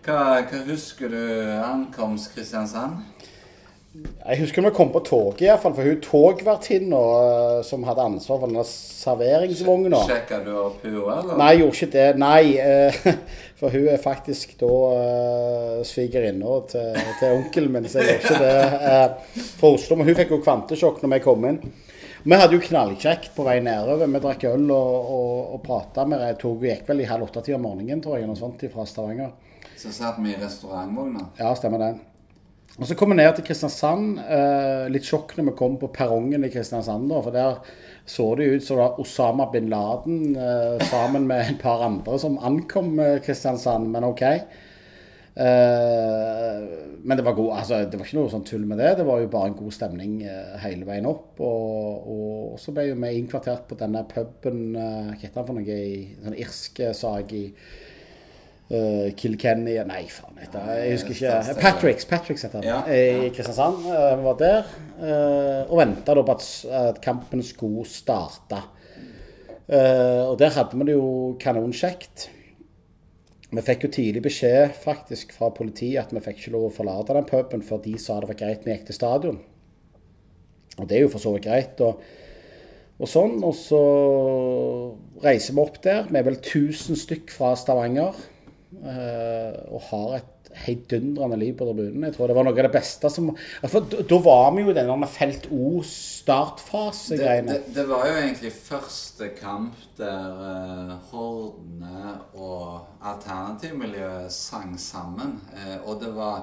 Hva, 0.06 0.42
hva 0.50 0.64
husker 0.66 1.12
du 1.14 1.24
ankomst 1.62 2.32
Kristiansand? 2.34 3.02
Jeg 3.92 4.40
husker 4.40 4.64
vi 4.64 4.70
kom 4.72 4.92
på 4.94 5.02
toget, 5.04 5.42
iallfall. 5.44 5.74
For 5.76 5.84
hun 5.84 5.98
togvertinna 6.06 7.00
uh, 7.02 7.58
som 7.68 7.84
hadde 7.84 8.06
ansvar 8.08 8.40
for 8.40 8.48
denne 8.48 8.64
serveringsvogna 8.64 10.00
Sjekka 10.08 10.38
du 10.46 10.52
opp 10.56 10.86
hun, 10.86 11.02
eller? 11.02 11.34
Nei, 11.36 11.50
jeg 11.52 11.60
gjorde 11.62 11.76
ikke 11.76 11.90
det. 11.98 12.06
Nei. 12.22 12.44
Uh, 12.56 13.10
for 13.60 13.76
hun 13.76 13.90
er 13.92 14.00
faktisk 14.02 14.54
da 14.62 14.72
uh, 14.72 15.82
svigerinna 15.88 16.60
til, 16.72 17.02
til 17.20 17.36
onkelen 17.36 17.76
min, 17.76 17.90
så 17.92 18.00
jeg 18.00 18.22
gjorde 18.22 18.30
ikke 18.30 18.44
det 18.46 19.48
for 19.60 19.76
Oslo. 19.76 19.98
Men 20.00 20.08
hun 20.08 20.20
fikk 20.22 20.32
jo 20.38 20.44
kvantesjokk 20.46 21.02
når 21.04 21.18
vi 21.18 21.24
kom 21.26 21.50
inn. 21.50 21.60
Vi 22.22 22.38
hadde 22.38 22.56
jo 22.56 22.62
knallkjekt 22.64 23.34
på 23.36 23.44
vei 23.44 23.58
nedover. 23.66 24.08
Vi 24.08 24.22
drakk 24.24 24.46
øl 24.54 24.70
og, 24.70 25.12
og, 25.18 25.34
og 25.58 25.66
prata. 25.66 26.06
Toget 26.40 26.70
gikk 26.70 26.94
vel 26.94 27.04
i 27.04 27.10
halv 27.10 27.28
åtte-tida 27.28 27.60
om 27.60 27.68
morgenen, 27.68 28.00
tror 28.06 28.22
jeg, 28.22 28.30
noe 28.30 28.40
sånt 28.40 28.64
fra 28.72 28.88
Stavanger. 28.88 29.36
Så 29.76 29.92
satt 29.92 30.22
vi 30.22 30.32
i 30.32 30.40
restaurantvogna? 30.40 31.26
Ja, 31.42 31.52
stemmer 31.58 31.82
det. 31.82 31.92
Og 32.82 32.88
Så 32.90 32.96
kom 32.98 33.12
vi 33.14 33.20
ned 33.20 33.36
til 33.38 33.46
Kristiansand. 33.46 34.16
Eh, 34.26 34.88
litt 34.90 35.06
sjokk 35.06 35.36
når 35.38 35.52
vi 35.52 35.58
kom 35.60 35.76
på 35.78 35.92
perrongen 35.94 36.48
i 36.48 36.50
Kristiansand. 36.50 37.12
For 37.14 37.30
der 37.36 37.60
så 38.10 38.26
det 38.34 38.48
ut 38.50 38.66
som 38.66 38.80
det 38.80 38.88
var 38.88 39.02
Osama 39.04 39.46
bin 39.54 39.70
Laden 39.70 40.34
eh, 40.34 40.82
sammen 40.90 41.28
med 41.30 41.44
et 41.46 41.60
par 41.62 41.84
andre 41.86 42.18
som 42.18 42.40
ankom 42.42 42.98
eh, 42.98 43.20
Kristiansand. 43.22 43.86
Men 43.94 44.10
OK. 44.10 44.26
Men 45.32 47.18
det 47.18 47.24
var, 47.24 47.38
god, 47.38 47.52
altså, 47.56 47.78
det 47.88 47.96
var 47.98 48.10
ikke 48.10 48.18
noe 48.18 48.34
sånn 48.34 48.44
tull 48.50 48.66
med 48.68 48.82
det. 48.82 48.90
Det 48.98 49.06
var 49.08 49.22
jo 49.22 49.30
bare 49.32 49.52
en 49.52 49.56
god 49.62 49.74
stemning 49.78 50.18
hele 50.60 50.90
veien 50.90 51.08
opp. 51.08 51.40
Og, 51.40 52.10
og 52.12 52.58
så 52.60 52.74
ble 52.76 52.90
vi 52.90 53.14
innkvartert 53.16 53.64
på 53.70 53.78
denne 53.80 54.04
puben 54.10 54.74
Hva 54.74 55.16
heter 55.22 55.38
den 55.38 55.48
for 55.48 55.56
noe? 55.56 55.78
I, 55.78 56.18
sånn 56.26 56.36
irsk 56.42 56.84
sak 56.98 57.32
i 57.38 57.46
Uh, 58.72 59.10
Kilkenny 59.20 59.74
Nei, 59.84 60.06
faen. 60.08 60.38
Heter, 60.40 60.68
jeg 60.80 60.92
husker 60.96 61.16
ikke. 61.18 61.56
Patricks, 61.60 62.06
Patricks 62.08 62.46
heter 62.48 62.64
han. 62.64 62.88
I 62.88 63.32
Kristiansand. 63.36 63.82
Uh, 63.84 64.22
var 64.24 64.38
der. 64.40 64.70
Uh, 64.96 65.66
og 65.66 65.82
venta 65.82 66.16
på 66.16 66.24
at, 66.32 66.46
at, 66.80 67.02
kampen 67.04 67.44
skulle 67.44 67.84
starte. 67.90 68.62
og 69.72 70.38
der 70.40 70.52
hadde 70.52 70.78
vi 70.78 70.88
det 70.88 70.96
jo 70.96 71.36
kanonkjekt. 71.40 72.30
Vi 73.52 73.64
fikk 73.68 73.86
jo 73.86 73.92
tidlig 73.92 74.24
beskjed 74.24 74.72
faktisk 74.80 75.34
fra 75.36 75.50
politiet 75.52 76.00
at 76.06 76.12
vi 76.16 76.24
fikk 76.24 76.40
ikke 76.40 76.56
lov 76.56 76.70
å 76.70 76.76
forlate 76.76 77.16
den 77.16 77.28
puben 77.28 77.64
før 77.68 77.82
de 77.84 77.98
sa 78.00 78.20
det 78.20 78.30
var 78.32 78.40
greit 78.40 78.64
vi 78.64 78.72
gikk 78.72 78.86
til 78.88 78.96
stadion. 78.96 79.40
Og 80.80 80.88
det 80.88 80.98
er 80.98 81.04
jo 81.06 81.12
for 81.12 81.24
så 81.24 81.34
vidt 81.36 81.50
greit. 81.50 81.84
Og, 81.84 82.00
og 83.00 83.12
sånn. 83.12 83.42
Og 83.44 83.56
så 83.60 83.82
reiser 85.24 85.58
vi 85.58 85.66
opp 85.66 85.82
der. 85.84 86.08
Vi 86.08 86.20
er 86.20 86.28
vel 86.28 86.40
1000 86.40 87.00
stykk 87.04 87.36
fra 87.36 87.52
Stavanger. 87.60 88.16
Eh, 88.80 89.58
og 89.72 89.82
har 89.90 90.16
et 90.22 90.42
heidundrende 90.66 91.38
liv 91.40 91.54
på 91.58 91.66
tribunen. 91.68 92.04
Jeg 92.08 92.14
tror 92.16 92.28
det 92.28 92.36
var 92.36 92.44
noe 92.48 92.56
av 92.56 92.64
det 92.68 92.72
beste 92.74 93.10
som 93.12 93.30
For 93.72 93.80
da- 93.88 94.20
var 94.26 94.52
vi 94.56 94.62
jo 94.66 94.72
i 94.72 94.74
denne 94.76 95.08
Felt 95.08 95.48
O-startfase-greiene. 95.52 97.54
det, 97.54 97.74
det 97.76 97.86
var 97.90 98.08
jo 98.08 98.14
egentlig 98.20 98.52
første 98.52 99.30
kamp 99.40 99.74
der 99.98 100.42
uh, 100.42 100.98
Hordene 101.12 102.18
og 102.36 102.82
alternativmiljøet 103.02 104.32
sang 104.32 104.80
sammen. 104.80 105.40
Uh, 105.56 105.78
og 105.90 106.02
det 106.04 106.16
var 106.16 106.42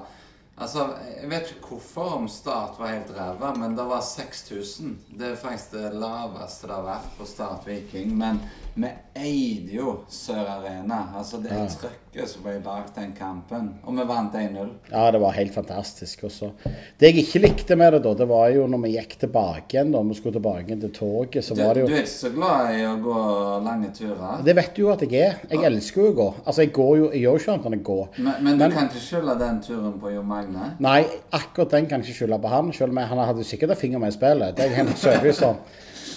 Altså, 0.59 0.89
Jeg 1.21 1.29
vet 1.31 1.51
ikke 1.53 1.67
hvorfor 1.71 2.15
om 2.17 2.25
Start 2.27 2.75
var 2.79 2.87
helt 2.91 3.11
ræva, 3.15 3.53
men 3.55 3.77
det 3.77 3.85
var 3.87 4.01
6000. 4.03 4.97
Det 5.15 5.29
er 5.29 5.35
faktisk 5.39 5.71
det 5.71 5.93
laveste 5.95 6.67
det 6.67 6.75
har 6.75 6.83
vært 6.83 7.13
på 7.15 7.23
Start 7.29 7.63
Viking. 7.67 8.11
Men 8.19 8.41
vi 8.81 8.89
eide 9.19 9.73
jo 9.75 9.93
Sør 10.09 10.45
Arena. 10.47 11.09
Altså 11.17 11.41
det 11.43 11.51
Ja. 11.51 11.65
trøkket 11.67 12.27
som 12.27 12.43
ble 12.43 12.59
bak 12.63 12.93
den 12.95 13.11
kampen. 13.13 13.69
Og 13.85 13.95
vi 13.97 14.03
vant 14.07 14.33
1-0. 14.33 14.69
Ja, 14.91 15.11
det 15.11 15.19
var 15.21 15.31
helt 15.31 15.53
fantastisk. 15.53 16.23
Også. 16.23 16.51
Det 16.99 17.09
jeg 17.13 17.23
ikke 17.25 17.39
likte 17.41 17.75
med 17.75 17.93
det, 17.93 18.01
da, 18.03 18.13
det 18.13 18.27
var 18.27 18.49
jo 18.49 18.65
når 18.67 18.81
vi 18.83 18.91
gikk 18.97 19.17
tilbake 19.19 19.73
igjen, 19.77 19.91
da 19.91 20.01
vi 20.01 20.13
skulle 20.15 20.33
tilbake 20.39 20.79
til 20.79 20.91
toget, 20.91 21.43
så 21.43 21.55
Du, 21.55 21.63
var 21.63 21.73
det 21.73 21.81
jo 21.81 21.87
du 21.87 21.93
er 21.93 22.01
ikke 22.03 22.07
så 22.15 22.33
glad 22.33 22.73
i 22.79 22.83
å 22.85 22.95
gå 23.03 23.63
lange 23.63 23.91
turer? 23.93 24.43
Det 24.43 24.55
vet 24.55 24.73
du 24.75 24.81
jo 24.81 24.89
at 24.91 25.01
jeg 25.01 25.13
er. 25.21 25.35
Jeg 25.49 25.63
elsker 25.71 26.01
jo 26.01 26.11
å 26.11 26.15
gå. 26.15 26.33
Altså, 26.45 26.61
jeg 26.63 26.73
går 26.73 26.97
jo, 26.97 27.11
jeg 27.11 27.21
gjør 27.21 27.31
jo 27.31 27.43
ikke 27.43 27.53
annet 27.53 27.65
enn 27.65 27.79
å 27.79 27.83
gå. 27.83 28.07
Men, 28.17 28.33
men 28.43 28.57
du 28.57 28.63
Men- 28.63 28.71
kan 28.71 28.87
ikke 28.89 29.05
skylde 29.05 29.39
den 29.39 29.61
turen 29.61 29.99
på 29.99 30.13
Jo 30.13 30.21
Magne? 30.23 30.75
Nei, 30.79 31.05
akkurat 31.31 31.69
den 31.71 31.87
kan 31.87 32.01
jeg 32.01 32.09
ikke 32.09 32.25
skylde 32.25 32.41
på 32.41 32.47
han. 32.49 32.71
Selv 32.73 32.89
om 32.91 32.97
han 32.97 33.17
hadde 33.17 33.43
sikkert 33.43 33.69
en 33.71 33.75
finger 33.75 33.99
med 33.99 34.13
i 34.13 34.17
spillet. 34.17 34.55
Det 34.55 34.65
er 34.65 34.69
jeg 34.69 34.85
helt 34.85 35.05
overbevist 35.05 35.43
om. 35.43 35.55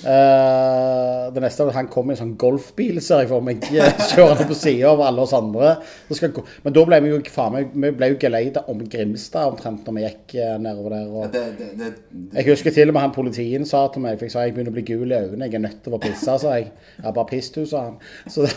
Eh, 0.02 1.32
det 1.32 1.42
neste 1.44 1.62
er 1.62 1.71
at 1.71 1.76
han 1.76 1.90
kom 1.92 2.11
i 2.11 2.14
en 2.16 2.18
sånn 2.18 2.32
golfbil, 2.40 2.99
ser 3.04 3.23
jeg 3.23 3.30
for 3.30 3.44
meg. 3.44 3.62
Kjørende 4.12 4.47
på 4.49 4.56
sida 4.59 4.90
av 4.90 5.02
alle 5.06 5.23
oss 5.25 5.35
andre. 5.37 5.76
Skal 6.11 6.35
gå. 6.35 6.44
Men 6.64 6.76
da 6.76 6.85
ble 6.88 6.99
vi 7.04 7.12
jo 7.12 7.21
faen 7.32 7.54
meg 7.54 7.71
Vi 7.73 7.92
ble 7.97 8.11
jo 8.12 8.18
geleida 8.21 8.64
om 8.71 8.82
Grimstad 8.90 9.52
omtrent 9.52 9.87
når 9.87 9.97
vi 9.99 10.04
gikk 10.06 10.37
eh, 10.42 10.56
nedover 10.62 10.97
der. 10.97 11.06
Og 11.12 11.30
Det, 11.32 11.44
det, 11.61 11.71
det, 11.78 11.92
det, 12.11 12.28
jeg 12.40 12.50
husker 12.50 12.75
til 12.75 12.92
og 12.92 12.99
med 12.99 13.06
han 13.06 13.14
politien 13.14 13.68
sa 13.68 13.87
til 13.92 14.04
meg 14.04 14.18
For 14.18 14.28
jeg 14.28 14.35
sa 14.35 14.47
jeg 14.47 14.56
begynner 14.56 14.75
å 14.75 14.78
bli 14.78 14.87
gul 14.90 15.06
i 15.06 15.21
øynene. 15.21 15.49
Jeg 15.49 15.61
er 15.61 15.66
nødt 15.68 15.80
til 15.87 15.97
å 15.97 16.02
pisse, 16.02 16.38
sa 16.42 16.59
jeg. 16.59 16.73
Ja, 16.99 17.11
bare 17.11 17.28
piss 17.30 17.52
du, 17.54 17.62
sa 17.68 17.87
han. 17.90 17.99
Så 18.26 18.47
det, 18.47 18.56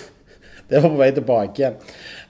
det 0.69 0.81
var 0.81 0.89
på 0.89 0.98
vei 1.00 1.10
tilbake 1.13 1.62
igjen. 1.62 1.75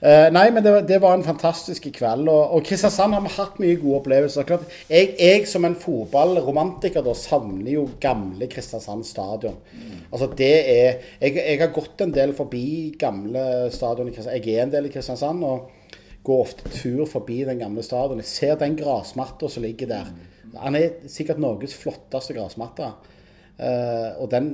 Uh, 0.02 0.26
nei, 0.34 0.44
men 0.52 0.64
det, 0.64 0.72
var- 0.74 0.86
det 0.88 0.98
var 1.02 1.14
en 1.16 1.24
fantastisk 1.24 1.86
kveld. 1.96 2.28
Og, 2.28 2.56
og 2.58 2.64
Kristiansand 2.68 3.16
har 3.16 3.24
vi 3.24 3.32
hatt 3.36 3.56
mye 3.62 3.78
gode 3.80 4.00
opplevelser. 4.02 4.44
Klart, 4.48 4.66
jeg, 4.92 5.14
jeg 5.20 5.46
som 5.48 5.64
en 5.68 5.78
fotballromantiker 5.80 7.04
da 7.06 7.14
savner 7.16 7.72
jo 7.76 7.86
gamle 8.02 8.48
Kristiansand 8.52 9.06
stadion. 9.08 9.56
Altså 10.10 10.28
det 10.36 10.52
er 10.52 11.00
jeg, 11.20 11.32
jeg 11.40 11.60
har 11.64 11.72
gått 11.74 12.04
en 12.04 12.12
del 12.14 12.34
forbi 12.36 12.66
gamle 13.00 13.46
stadion 13.74 14.08
i 14.10 14.14
Kristiansand. 14.14 14.46
Jeg 14.46 14.60
er 14.60 14.68
en 14.68 14.76
del 14.76 14.90
i 14.90 14.94
Kristiansand. 14.94 15.44
og 15.44 15.72
går 16.26 16.40
ofte 16.42 16.70
tur 16.74 17.04
forbi 17.06 17.44
den 17.46 17.60
gamle 17.60 17.84
stadion. 17.86 18.18
Jeg 18.18 18.26
ser 18.26 18.56
den 18.58 18.72
grasmatta 18.74 19.46
som 19.48 19.62
ligger 19.62 19.86
der. 19.92 20.08
Han 20.58 20.74
er 20.74 20.96
sikkert 21.06 21.38
Norges 21.38 21.74
flotteste 21.78 22.34
grasmatte. 22.34 22.88
Eh, 23.58 24.10
og 24.20 24.28
den 24.28 24.50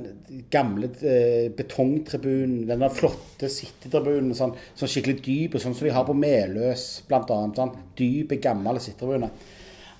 gamle 0.49 0.87
uh, 0.87 1.49
betongtribunen, 1.57 2.61
den 2.69 2.85
flotte 2.95 3.49
sittetribunen, 3.51 4.29
sånn, 4.37 4.53
sånn 4.79 4.87
skikkelig 4.93 5.17
dyp, 5.25 5.57
sånn 5.59 5.75
som 5.75 5.89
de 5.89 5.91
har 5.91 6.05
på 6.07 6.15
Meløs 6.15 6.85
bl.a. 7.09 7.25
Sånn 7.27 7.73
dype, 7.99 8.37
gamle 8.39 8.79
sittetribune. 8.79 9.27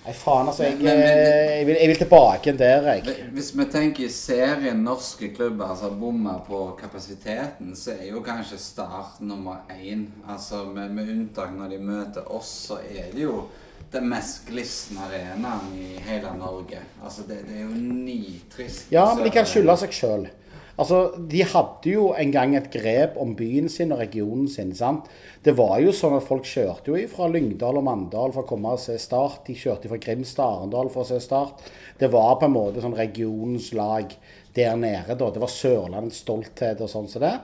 Nei, 0.04 0.14
faen, 0.16 0.48
altså. 0.52 0.64
Jeg, 0.66 0.78
Men- 0.80 0.86
men- 0.86 1.04
eh, 1.04 1.58
jeg, 1.58 1.66
vil, 1.68 1.76
jeg 1.82 1.88
vil 1.92 2.00
tilbake 2.00 2.54
der, 2.60 2.88
jeg. 2.94 3.28
hvis 3.36 3.52
vi 3.56 3.66
tenker 3.72 4.06
i 4.06 4.10
serien 4.10 4.82
norske 4.84 5.30
klubber 5.36 5.76
som 5.76 5.90
har 5.90 6.00
bomma 6.00 6.38
på 6.48 6.64
kapasiteten, 6.80 7.76
så 7.76 7.92
er 8.00 8.10
jo 8.12 8.24
kanskje 8.24 8.58
Start 8.60 9.20
nummer 9.22 9.64
én. 9.72 10.08
Altså 10.28 10.64
med, 10.74 10.92
med 10.92 11.10
unntak 11.10 11.52
når 11.56 11.70
de 11.76 11.78
møter 11.80 12.32
oss, 12.32 12.52
så 12.70 12.80
er 12.84 13.12
det 13.14 13.24
jo 13.28 13.50
den 13.94 14.08
mest 14.12 14.48
glisne 14.50 15.04
arenaen 15.08 15.74
i 15.78 15.98
hele 16.08 16.32
Norge. 16.38 16.82
Altså 17.04 17.26
det, 17.28 17.44
det 17.48 17.60
er 17.60 17.68
jo 17.68 17.76
nitrist. 17.78 18.88
Ja, 18.94 19.06
men 19.14 19.28
de 19.28 19.34
kan 19.34 19.48
skylde 19.50 19.78
seg 19.84 19.94
sjøl. 19.96 20.32
Altså, 20.74 21.00
de 21.30 21.44
hadde 21.46 21.92
jo 21.92 22.08
en 22.18 22.32
gang 22.34 22.56
et 22.58 22.72
grep 22.74 23.20
om 23.22 23.36
byen 23.38 23.68
sin 23.70 23.94
og 23.94 24.00
regionen 24.02 24.48
sin. 24.50 24.72
sant? 24.74 25.10
Det 25.46 25.54
var 25.58 25.76
jo 25.84 25.94
sånn 25.94 26.16
at 26.18 26.26
folk 26.26 26.48
kjørte 26.50 26.90
jo 26.90 27.10
fra 27.12 27.28
Lyngdal 27.30 27.78
og 27.78 27.86
Mandal 27.86 28.34
for 28.34 28.42
å 28.42 28.50
komme 28.50 28.74
og 28.74 28.82
se 28.82 28.98
Start. 29.02 29.44
De 29.46 29.54
kjørte 29.54 29.92
fra 29.92 30.02
Grimstad 30.02 30.42
og 30.42 30.64
Arendal 30.64 30.90
for 30.94 31.06
å 31.06 31.12
se 31.12 31.20
Start. 31.22 31.62
Det 32.00 32.10
var 32.10 32.40
på 32.42 32.50
en 32.50 32.56
måte 32.56 32.82
sånn 32.82 32.98
regionens 32.98 33.70
lag 33.78 34.18
der 34.58 34.74
nede. 34.80 35.14
da. 35.14 35.30
Det 35.30 35.44
var 35.44 35.54
Sørlandets 35.54 36.24
stolthet 36.26 36.82
og 36.82 36.90
sånn 36.90 37.06
som 37.06 37.22
så 37.22 37.26
det. 37.28 37.36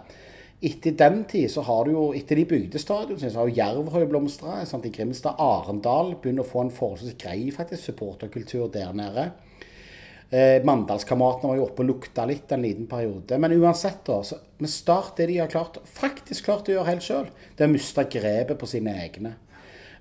Etter 0.60 0.92
den 0.92 1.22
tid 1.24 1.48
så 1.52 1.64
har 1.64 1.86
du 1.88 1.94
jo, 1.94 2.06
etter 2.18 2.36
de 2.36 2.44
bygde 2.50 2.80
stadion 2.82 3.20
så 3.20 3.30
har 3.32 3.48
jo 3.48 3.56
Jerv 3.56 4.10
blomstra. 4.12 4.58
I 4.60 4.92
Grimstad, 4.92 5.40
Arendal 5.40 6.18
begynner 6.20 6.44
å 6.44 6.50
få 6.50 6.66
en 6.66 6.74
forholdsvis 6.74 7.16
grei 7.22 7.46
faktisk 7.56 7.86
supporterkultur 7.92 8.68
der 8.74 8.92
nede. 8.92 9.30
Eh, 10.30 10.60
Mandalskameratene 10.68 11.50
var 11.50 11.58
jo 11.58 11.66
oppe 11.66 11.82
og 11.82 11.90
lukta 11.90 12.26
litt 12.30 12.52
en 12.52 12.66
liten 12.68 12.90
periode. 12.92 13.40
Men 13.40 13.56
uansett, 13.56 14.04
da. 14.06 14.20
Så, 14.24 14.38
med 14.60 14.70
Start 14.70 15.16
det 15.18 15.30
de 15.32 15.40
har 15.40 15.50
klart, 15.50 15.80
faktisk 15.88 16.50
klart 16.50 16.68
å 16.68 16.76
gjøre 16.76 16.92
helt 16.92 17.08
sjøl, 17.08 17.32
det 17.56 17.66
er 17.66 17.72
å 17.72 17.74
miste 17.74 18.06
grepet 18.12 18.60
på 18.60 18.70
sine 18.70 18.94
egne. 19.00 19.38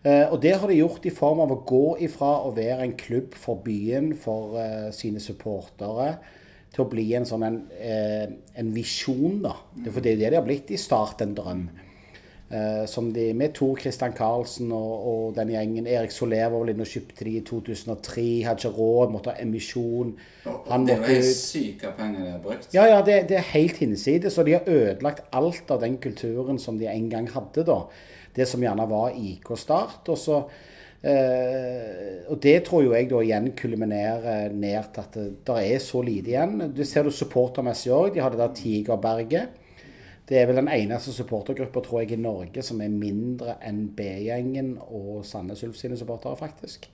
Eh, 0.03 0.27
og 0.27 0.41
det 0.43 0.57
har 0.59 0.69
de 0.69 0.77
gjort 0.79 1.07
i 1.07 1.15
form 1.15 1.41
av 1.47 1.55
å 1.55 1.63
gå 1.67 1.85
ifra 2.07 2.35
å 2.45 2.53
være 2.57 2.85
en 2.85 2.99
klubb 2.99 3.39
for 3.39 3.63
byen, 3.65 4.13
for 4.19 4.59
eh, 4.61 4.91
sine 4.95 5.23
supportere, 5.23 6.17
til 6.75 6.85
å 6.85 6.89
bli 6.91 7.07
en 7.17 7.27
sånn 7.29 7.45
en, 7.47 7.61
eh, 7.81 8.29
en 8.61 8.73
visjon, 8.75 9.41
da. 9.45 9.57
Det, 9.75 9.93
for 9.93 10.05
det 10.05 10.13
er 10.13 10.17
jo 10.17 10.25
det 10.25 10.33
de 10.33 10.41
har 10.41 10.49
blitt 10.49 10.73
i 10.75 10.81
Start, 10.81 11.23
en 11.25 11.37
drøm. 11.37 11.69
Eh, 12.51 12.87
som 12.89 13.11
de, 13.13 13.35
med 13.37 13.53
Tor 13.53 13.77
Christian 13.77 14.15
Karlsen 14.17 14.71
og, 14.73 14.93
og 15.09 15.35
den 15.37 15.51
gjengen. 15.53 15.89
Erik 15.91 16.15
Soler 16.15 16.47
var 16.49 16.63
vel 16.63 16.73
inne 16.73 16.87
og 16.87 16.89
kjøpte 16.89 17.27
de 17.27 17.35
i 17.37 17.43
2003. 17.45 18.25
Hadde 18.47 18.63
ikke 18.63 18.79
råd, 18.79 19.13
måtte 19.13 19.35
ha 19.35 19.43
emisjon. 19.45 20.15
Han 20.71 20.87
det 20.89 20.97
måtte 20.97 21.11
helt 21.13 21.29
syke 21.29 21.93
penger 21.99 22.25
de 22.25 22.31
har 22.33 22.41
brukt. 22.47 22.71
ja, 22.73 22.87
ja, 22.89 23.03
det, 23.05 23.19
det 23.29 23.37
er 23.43 23.51
helt 23.51 23.83
hinsides. 23.83 24.41
Og 24.41 24.49
de 24.49 24.57
har 24.57 24.65
ødelagt 24.65 25.29
alt 25.37 25.75
av 25.77 25.85
den 25.85 25.99
kulturen 26.01 26.61
som 26.63 26.81
de 26.81 26.89
en 26.89 27.13
gang 27.13 27.29
hadde, 27.35 27.67
da. 27.69 27.83
Det 28.39 28.49
som 28.49 28.65
gjerne 28.65 28.89
var 28.89 29.13
IK 29.13 29.53
Start. 29.61 30.09
Og, 30.09 30.17
så, 30.17 30.41
eh, 31.03 32.25
og 32.29 32.41
det 32.43 32.57
tror 32.67 32.85
jo 32.85 32.95
jeg 32.97 33.09
da 33.11 33.23
igjen 33.25 33.53
kulminerer 33.59 34.53
ned 34.55 34.91
til 34.95 35.05
at 35.05 35.17
det 35.17 35.29
der 35.47 35.63
er 35.63 35.79
så 35.83 36.03
lite 36.05 36.35
igjen. 36.35 36.59
Du 36.75 36.85
ser 36.85 37.07
du 37.07 37.15
supportermessig 37.15 37.93
òg. 37.95 38.13
De 38.15 38.23
har 38.25 38.35
det 38.35 38.43
der 38.43 38.55
Tigerberget. 38.59 39.65
Det 40.29 40.37
er 40.37 40.49
vel 40.49 40.61
den 40.61 40.69
eneste 40.69 41.15
supportergruppa 41.17 41.81
tror 41.81 42.03
jeg 42.03 42.13
i 42.13 42.21
Norge 42.21 42.63
som 42.65 42.83
er 42.85 42.93
mindre 42.93 43.57
enn 43.65 43.87
B-gjengen 43.97 44.75
og 44.85 45.23
Sandnes 45.25 45.63
Ulf 45.65 45.79
sine 45.81 45.97
supportere, 45.97 46.37
faktisk. 46.37 46.91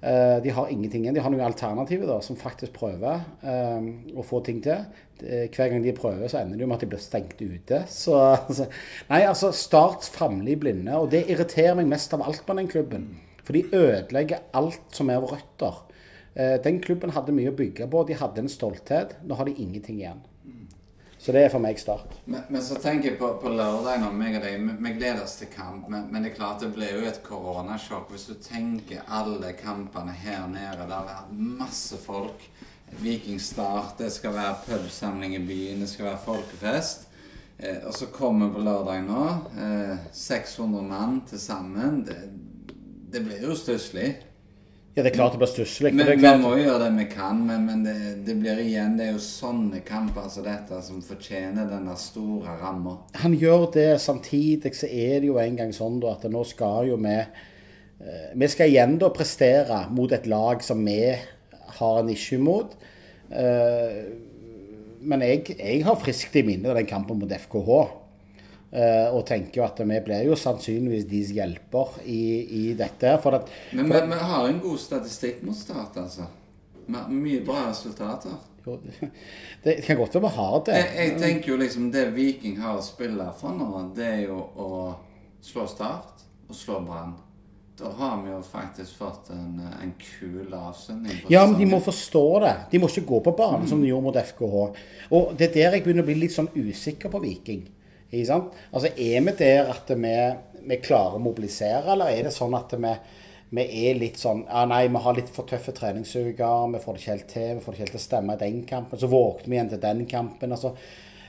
Uh, 0.00 0.40
de 0.40 0.48
har 0.56 0.70
ingenting 0.72 1.04
igjen. 1.04 1.18
De 1.18 1.20
har 1.20 1.28
noen 1.28 1.44
alternativer 1.44 2.08
da, 2.08 2.22
som 2.24 2.38
faktisk 2.40 2.72
prøver 2.78 3.20
uh, 3.44 3.84
å 4.16 4.24
få 4.24 4.40
ting 4.46 4.62
til. 4.64 4.86
Eh, 5.20 5.50
hver 5.52 5.68
gang 5.68 5.82
de 5.84 5.92
prøver, 5.92 6.28
så 6.32 6.40
ender 6.40 6.56
det 6.56 6.64
jo 6.64 6.68
med 6.70 6.78
at 6.78 6.84
de 6.86 6.88
blir 6.94 7.02
stengt 7.04 7.42
ute. 7.42 7.82
Så, 7.92 8.16
altså, 8.16 8.70
Nei, 9.10 9.20
altså, 9.28 9.50
Start 9.52 10.08
famler 10.14 10.54
i 10.54 10.60
blinde. 10.60 10.96
Og 10.96 11.10
det 11.12 11.26
irriterer 11.28 11.76
meg 11.76 11.90
mest 11.90 12.14
av 12.16 12.24
alt 12.24 12.46
med 12.48 12.62
den 12.62 12.70
klubben. 12.72 13.10
For 13.50 13.58
de 13.58 13.66
ødelegger 13.74 14.44
alt 14.54 14.92
som 14.94 15.08
er 15.10 15.16
av 15.18 15.24
røtter. 15.26 15.78
Eh, 16.38 16.52
den 16.62 16.76
klubben 16.78 17.10
hadde 17.10 17.32
mye 17.34 17.50
å 17.50 17.54
bygge 17.58 17.88
på. 17.90 18.02
De 18.06 18.14
hadde 18.14 18.44
en 18.44 18.50
stolthet. 18.52 19.16
Nå 19.26 19.34
har 19.34 19.48
de 19.48 19.54
ingenting 19.58 19.96
igjen. 19.98 20.20
Så 21.18 21.34
det 21.34 21.40
er 21.42 21.50
for 21.50 21.58
meg 21.58 21.80
Start. 21.82 22.12
Men, 22.30 22.44
men 22.46 22.62
så 22.62 22.78
tenker 22.78 23.10
jeg 23.10 23.18
på, 23.18 23.26
på 23.42 23.50
lørdag 23.50 23.98
når 24.04 24.14
meg 24.14 24.36
og 24.38 24.44
deg 24.46 24.62
vi, 24.62 24.92
gleder 25.00 25.24
oss 25.24 25.34
til 25.40 25.50
kamp, 25.50 25.88
men, 25.90 26.06
men 26.12 26.22
det 26.22 26.30
er 26.30 26.36
klart 26.38 26.62
det 26.62 26.70
blir 26.76 26.94
jo 26.94 27.08
et 27.10 27.18
koronasjokk 27.26 28.14
hvis 28.14 28.28
du 28.30 28.38
tenker 28.40 29.02
alle 29.18 29.50
kampene 29.58 30.14
her 30.14 30.46
nede. 30.48 30.86
Det 30.86 30.94
har 30.94 31.08
vært 31.10 31.34
masse 31.34 31.98
folk. 32.00 32.46
Viking 33.02 33.42
Start, 33.42 33.96
det 33.98 34.12
skal 34.14 34.38
være 34.38 34.60
pubsamling 34.68 35.34
i 35.34 35.42
byen, 35.42 35.82
det 35.82 35.90
skal 35.90 36.12
være 36.12 36.22
folkefest. 36.28 37.10
Eh, 37.58 37.82
og 37.82 37.98
så 37.98 38.08
kommer 38.14 38.46
vi 38.46 38.60
på 38.60 38.64
lørdag 38.70 39.02
nå. 39.10 39.26
Eh, 39.66 40.06
600 40.14 40.86
mann 40.86 41.20
til 41.26 41.42
sammen. 41.42 42.04
Det, 42.06 42.16
det 43.12 43.22
blir 43.26 43.40
jo 43.42 43.54
stusslig. 43.58 44.10
Ja, 44.96 45.04
det 45.04 45.12
er 45.12 45.14
klart 45.14 45.32
det 45.36 45.38
blir 45.38 45.50
stusslig. 45.52 45.92
Vi 45.94 46.16
klart- 46.18 46.40
må 46.42 46.56
gjøre 46.58 46.78
det 46.82 46.90
vi 46.98 47.04
kan, 47.12 47.44
men, 47.46 47.66
men 47.66 47.84
det, 47.86 47.94
det 48.26 48.34
blir 48.40 48.58
igjen 48.58 48.96
Det 48.98 49.06
er 49.06 49.12
jo 49.12 49.20
sånne 49.22 49.84
kamper 49.86 50.26
som 50.28 50.42
dette 50.44 50.80
som 50.82 50.98
fortjener 51.06 51.68
denne 51.70 51.94
store 51.96 52.56
ramma. 52.60 52.96
Han 53.22 53.36
gjør 53.38 53.68
det 53.76 54.00
samtidig, 54.02 54.74
så 54.74 54.90
er 54.90 55.20
det 55.22 55.30
jo 55.30 55.38
en 55.38 55.56
gang 55.60 55.70
sånn 55.76 56.00
da, 56.02 56.16
at 56.18 56.26
nå 56.30 56.42
skal 56.44 56.90
jo 56.90 56.98
vi 56.98 57.14
eh, 57.20 58.26
Vi 58.34 58.48
skal 58.50 58.72
igjen 58.72 58.98
da 58.98 59.12
prestere 59.14 59.84
mot 59.94 60.10
et 60.12 60.26
lag 60.26 60.62
som 60.66 60.82
vi 60.84 60.98
har 61.78 62.00
en 62.02 62.10
issue 62.10 62.38
mot. 62.42 62.74
Eh, 63.30 64.02
Men 65.02 65.22
jeg, 65.24 65.54
jeg 65.56 65.84
har 65.86 65.96
friskt 65.96 66.34
i 66.36 66.42
minne 66.44 66.74
den 66.76 66.86
kampen 66.90 67.16
mot 67.22 67.30
FKH. 67.32 67.76
Eh, 68.70 69.08
og 69.10 69.24
tenker 69.26 69.58
jo 69.58 69.64
at 69.66 69.80
vi 69.82 69.96
blir 70.06 70.28
jo 70.28 70.36
sannsynligvis 70.38 71.08
deres 71.10 71.32
hjelper 71.34 71.96
i, 72.06 72.20
i 72.60 72.74
dette. 72.78 73.16
For 73.22 73.40
at, 73.40 73.48
Men 73.74 73.88
for 73.90 74.06
vi, 74.06 74.12
vi 74.12 74.28
har 74.30 74.46
en 74.46 74.60
god 74.62 74.78
statistikk 74.78 75.40
mot 75.46 75.58
Start, 75.58 75.98
altså. 75.98 76.28
Mye 76.90 77.40
bra 77.46 77.64
resultater. 77.68 78.36
jo, 78.66 78.76
det 79.64 79.76
kan 79.86 79.98
godt 79.98 80.14
være 80.14 80.22
vi 80.22 80.30
har 80.36 80.54
det. 80.66 80.76
Jeg, 80.78 80.92
jeg 81.00 81.16
tenker 81.22 81.52
jo 81.52 81.56
liksom 81.58 81.88
det 81.94 82.04
Viking 82.14 82.60
har 82.62 82.78
å 82.78 82.84
spille 82.84 83.26
for 83.40 83.58
nå, 83.58 83.82
det 83.96 84.06
er 84.06 84.22
jo 84.28 84.38
å 84.38 84.70
slå 85.42 85.66
Start 85.70 86.22
og 86.50 86.54
slå 86.54 86.78
Brann. 86.86 87.16
Da 87.80 87.90
har 87.96 88.22
vi 88.22 88.30
jo 88.30 88.38
faktisk 88.44 88.98
fått 89.00 89.30
en, 89.32 89.58
en 89.80 89.92
kul 89.98 90.52
avsending. 90.52 91.22
på 91.24 91.32
Ja, 91.32 91.46
men 91.46 91.56
de 91.58 91.66
må 91.66 91.78
forstå 91.82 92.24
det. 92.44 92.54
De 92.70 92.78
må 92.82 92.90
ikke 92.92 93.06
gå 93.08 93.20
på 93.24 93.32
banen 93.38 93.66
som 93.70 93.80
de 93.80 93.88
gjorde 93.88 94.04
mot 94.10 94.18
FKH. 94.20 94.64
Og 95.16 95.30
det 95.38 95.48
er 95.48 95.54
der 95.54 95.78
jeg 95.78 95.86
begynner 95.86 96.04
å 96.04 96.10
bli 96.10 96.18
litt 96.20 96.34
sånn 96.34 96.50
usikker 96.52 97.10
på 97.10 97.22
Viking. 97.24 97.64
Altså, 98.12 98.90
Er 98.96 99.20
vi 99.26 99.34
der 99.38 99.70
at 99.70 99.90
vi, 99.90 100.14
vi 100.66 100.78
klarer 100.82 101.18
å 101.18 101.22
mobilisere, 101.22 101.92
eller 101.92 102.10
er 102.10 102.26
det 102.26 102.34
sånn 102.34 102.56
at 102.58 102.74
vi, 102.74 102.94
vi 103.54 103.66
er 103.86 104.00
litt 104.00 104.18
sånn 104.18 104.44
ja, 104.48 104.64
Nei, 104.66 104.86
vi 104.88 105.04
har 105.04 105.16
litt 105.16 105.30
for 105.34 105.46
tøffe 105.46 105.74
treningsuker, 105.76 106.72
vi 106.72 106.82
får 106.82 106.96
det 106.96 107.02
ikke 107.02 107.14
helt 107.14 107.30
til, 107.30 107.52
vi 107.54 107.62
får 107.62 107.72
det 107.72 107.78
ikke 107.78 107.86
helt 107.86 107.96
til 107.96 108.02
å 108.02 108.08
stemme 108.08 108.36
i 108.36 108.42
den 108.42 108.58
kampen. 108.66 108.98
Så 108.98 109.10
våkner 109.10 109.46
vi 109.46 109.58
igjen 109.58 109.72
til 109.74 109.84
den 109.84 110.02
kampen. 110.10 110.56
altså. 110.56 110.74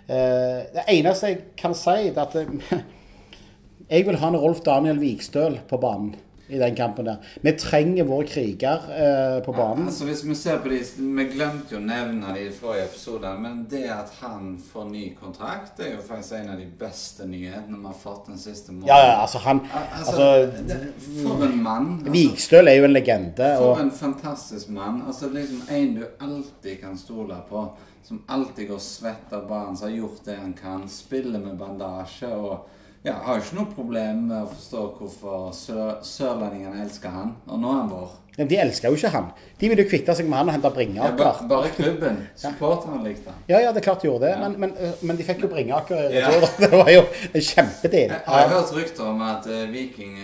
Eh, 0.07 0.57
det 0.73 0.87
eneste 0.89 1.29
jeg 1.29 1.43
kan 1.59 1.77
si, 1.77 1.97
er 2.09 2.19
at 2.25 2.35
eh, 2.41 2.81
jeg 3.93 4.07
vil 4.07 4.19
ha 4.21 4.31
en 4.31 4.41
Rolf 4.41 4.63
Daniel 4.65 4.99
Vikstøl 5.01 5.61
på 5.69 5.79
banen 5.81 6.15
i 6.51 6.59
den 6.59 6.75
kampen 6.75 7.07
der. 7.07 7.17
Vi 7.41 7.51
trenger 7.57 8.03
vår 8.09 8.23
kriger 8.29 8.87
eh, 8.91 9.37
på 9.45 9.53
banen. 9.55 9.87
Altså 9.87 10.05
Hvis 10.05 10.23
vi 10.27 10.35
ser 10.35 10.59
på 10.63 10.69
de 10.69 10.79
Vi 10.97 11.25
glemte 11.31 11.75
jo 11.75 11.79
å 11.79 11.85
nevne 11.85 12.33
de 12.35 12.47
i 12.47 12.51
forrige 12.55 12.89
episode, 12.89 13.31
men 13.39 13.63
det 13.71 13.85
at 13.93 14.11
han 14.21 14.57
får 14.71 14.89
ny 14.91 15.05
kontrakt, 15.19 15.77
det 15.77 15.87
er 15.87 15.93
jo 15.95 16.01
faktisk 16.07 16.39
en 16.39 16.51
av 16.55 16.59
de 16.59 16.67
beste 16.79 17.27
nyhetene 17.29 17.79
vi 17.79 17.87
har 17.87 17.97
fått 18.03 18.27
den 18.31 18.41
siste 18.41 18.75
måneden. 18.75 18.89
Ja, 18.91 18.99
ja, 19.07 19.15
altså 19.21 19.43
han 19.45 19.61
Altså, 19.71 20.21
altså, 20.21 20.65
det, 20.67 20.79
For 21.21 21.45
en 21.45 21.63
mann. 21.63 21.87
Altså, 21.99 22.11
Vikstøl 22.15 22.67
er 22.67 22.79
jo 22.79 22.89
en 22.89 22.95
legende. 22.95 23.53
For 23.57 23.71
Og, 23.71 23.85
en 23.85 23.91
fantastisk 23.91 24.69
mann. 24.69 25.01
Altså 25.07 25.29
liksom 25.31 25.63
En 25.69 25.95
du 25.95 26.05
alltid 26.19 26.81
kan 26.81 26.97
stole 26.97 27.39
på. 27.49 27.65
Som 28.03 28.23
alltid 28.27 28.67
går 28.67 28.79
svett 28.83 29.33
av 29.33 29.47
banen, 29.47 29.77
som 29.77 29.87
har 29.87 29.95
gjort 29.95 30.25
det 30.25 30.35
han 30.35 30.53
kan. 30.53 30.87
Spiller 30.89 31.39
med 31.39 31.57
bandasje 31.57 32.27
og 32.33 32.67
ja, 33.01 33.15
jeg 33.15 33.21
har 33.25 33.37
jo 33.39 33.41
ikke 33.41 33.55
noe 33.57 33.71
problem 33.73 34.17
med 34.29 34.43
å 34.43 34.49
forstå 34.51 34.81
hvorfor 34.99 35.45
sør 35.57 35.95
sørlendingene 36.05 36.83
elsker 36.83 37.09
han. 37.09 37.31
Og 37.49 37.57
nå 37.61 37.71
er 37.71 37.79
han 37.79 37.89
vår. 37.89 38.11
men 38.37 38.47
de 38.51 38.59
elsker 38.61 38.89
jo 38.93 38.99
ikke 38.99 39.09
han. 39.15 39.31
De 39.59 39.69
vil 39.71 39.81
jo 39.81 39.85
kvitte 39.89 40.13
seg 40.15 40.27
med 40.29 40.37
han 40.37 40.51
og 40.51 40.53
hente 40.55 40.69
Ja, 40.69 40.75
Bringaker. 40.75 41.23
Ja, 41.25 41.47
bare 41.49 41.71
klubben. 41.75 42.19
Supporterne 42.43 43.01
likte 43.07 43.33
han. 43.33 43.41
Ja, 43.49 43.59
ja, 43.65 43.71
det 43.73 43.81
er 43.81 43.87
klart 43.89 44.05
de 44.05 44.07
gjorde 44.11 44.29
det, 44.29 44.35
men, 44.43 44.55
men, 44.61 44.93
men 45.01 45.17
de 45.17 45.25
fikk 45.25 45.41
jo 45.47 45.49
Bringaker 45.51 46.13
Ja. 46.13 46.29
Det 46.61 46.69
var 46.71 46.93
jo 46.93 47.01
en 47.33 47.41
kjempedeal. 47.49 48.13
Jeg 48.13 48.21
har 48.27 48.53
hørt 48.53 48.75
rykter 48.77 49.09
om 49.09 49.25
at 49.25 49.49
Viking 49.73 50.15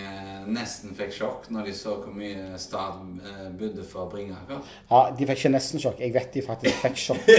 nesten 0.53 0.93
fikk 0.97 1.11
sjokk 1.15 1.47
når 1.53 1.67
de 1.69 1.73
så 1.77 1.95
hvor 2.01 2.13
mye 2.15 2.57
Stad 2.61 3.01
eh, 3.23 3.43
budde 3.59 3.83
for 3.87 4.09
Bringaker. 4.11 4.63
Ja, 4.89 5.01
de 5.17 5.27
fikk 5.29 5.41
ikke 5.43 5.51
nesten 5.55 5.83
sjokk. 5.83 5.99
Jeg 6.03 6.13
vet 6.15 6.33
de 6.37 6.43
faktisk 6.45 6.81
fikk 6.85 6.97
sjokk. 7.03 7.29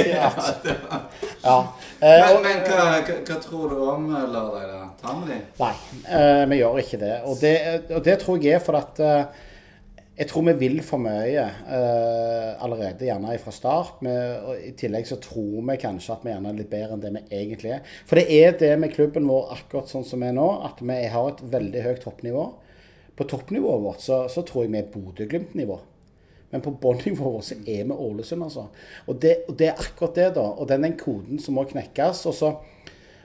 Ja. 1.44 1.58
Eh, 2.00 2.20
Men, 2.20 2.36
og- 2.36 2.42
men 2.42 2.62
hva, 2.66 2.86
hva, 3.06 3.18
hva 3.24 3.36
tror 3.42 3.68
du 3.70 3.76
om 3.88 4.08
eh, 4.14 4.24
lørdag, 4.32 4.64
da? 4.72 4.80
Tar 5.02 5.20
vi 5.22 5.28
de? 5.32 5.40
Nei, 5.60 5.74
eh, 6.06 6.44
vi 6.50 6.58
gjør 6.62 6.80
ikke 6.82 6.98
det. 7.02 7.12
Og 7.30 7.38
det, 7.42 7.54
og 7.94 8.02
det 8.04 8.16
tror 8.24 8.42
jeg 8.42 8.58
er 8.58 8.64
for 8.64 8.78
at 8.80 8.98
eh, 9.04 9.44
jeg 10.18 10.26
tror 10.32 10.42
vi 10.48 10.52
vil 10.58 10.80
for 10.82 10.98
mye 10.98 11.44
uh, 11.46 12.56
allerede, 12.64 13.06
gjerne 13.06 13.36
fra 13.38 13.52
start. 13.54 14.00
Med, 14.02 14.48
I 14.66 14.72
tillegg 14.74 15.06
så 15.06 15.14
tror 15.22 15.60
vi 15.68 15.76
kanskje 15.78 16.16
at 16.16 16.24
vi 16.26 16.32
gjerne 16.32 16.50
er 16.50 16.56
litt 16.58 16.70
bedre 16.72 16.96
enn 16.96 17.04
det 17.04 17.12
vi 17.14 17.22
egentlig 17.38 17.70
er. 17.76 17.84
For 18.08 18.18
det 18.18 18.24
er 18.34 18.56
det 18.58 18.72
med 18.82 18.90
klubben 18.96 19.28
vår 19.30 19.52
akkurat 19.54 19.86
sånn 19.92 20.02
som 20.08 20.18
vi 20.24 20.32
er 20.32 20.34
nå, 20.34 20.48
at 20.66 20.82
vi 20.82 20.96
har 21.14 21.28
et 21.30 21.44
veldig 21.54 21.84
høyt 21.86 22.02
toppnivå. 22.02 22.48
På 23.18 23.26
toppnivået 23.26 23.82
vårt 23.82 24.02
så, 24.04 24.24
så 24.30 24.44
tror 24.46 24.64
jeg 24.64 24.72
vi 24.72 24.82
er 24.82 24.90
Bodø-Glimt-nivå. 24.92 25.78
Men 26.50 26.62
på 26.64 26.70
båndnivået 26.70 27.34
vårt 27.34 27.44
så 27.50 27.56
er 27.66 27.84
vi 27.84 27.92
Ålesund, 27.92 28.44
altså. 28.46 28.68
Og 29.06 29.22
det, 29.22 29.36
og 29.48 29.58
det 29.58 29.68
er 29.68 29.80
akkurat 29.82 30.14
det, 30.16 30.28
da. 30.38 30.44
Og 30.54 30.68
den 30.68 30.84
er 30.84 30.88
den 30.88 30.98
koden 31.00 31.40
som 31.42 31.58
må 31.58 31.66
knekkes. 31.68 32.24
Og 32.30 32.34
så, 32.34 32.52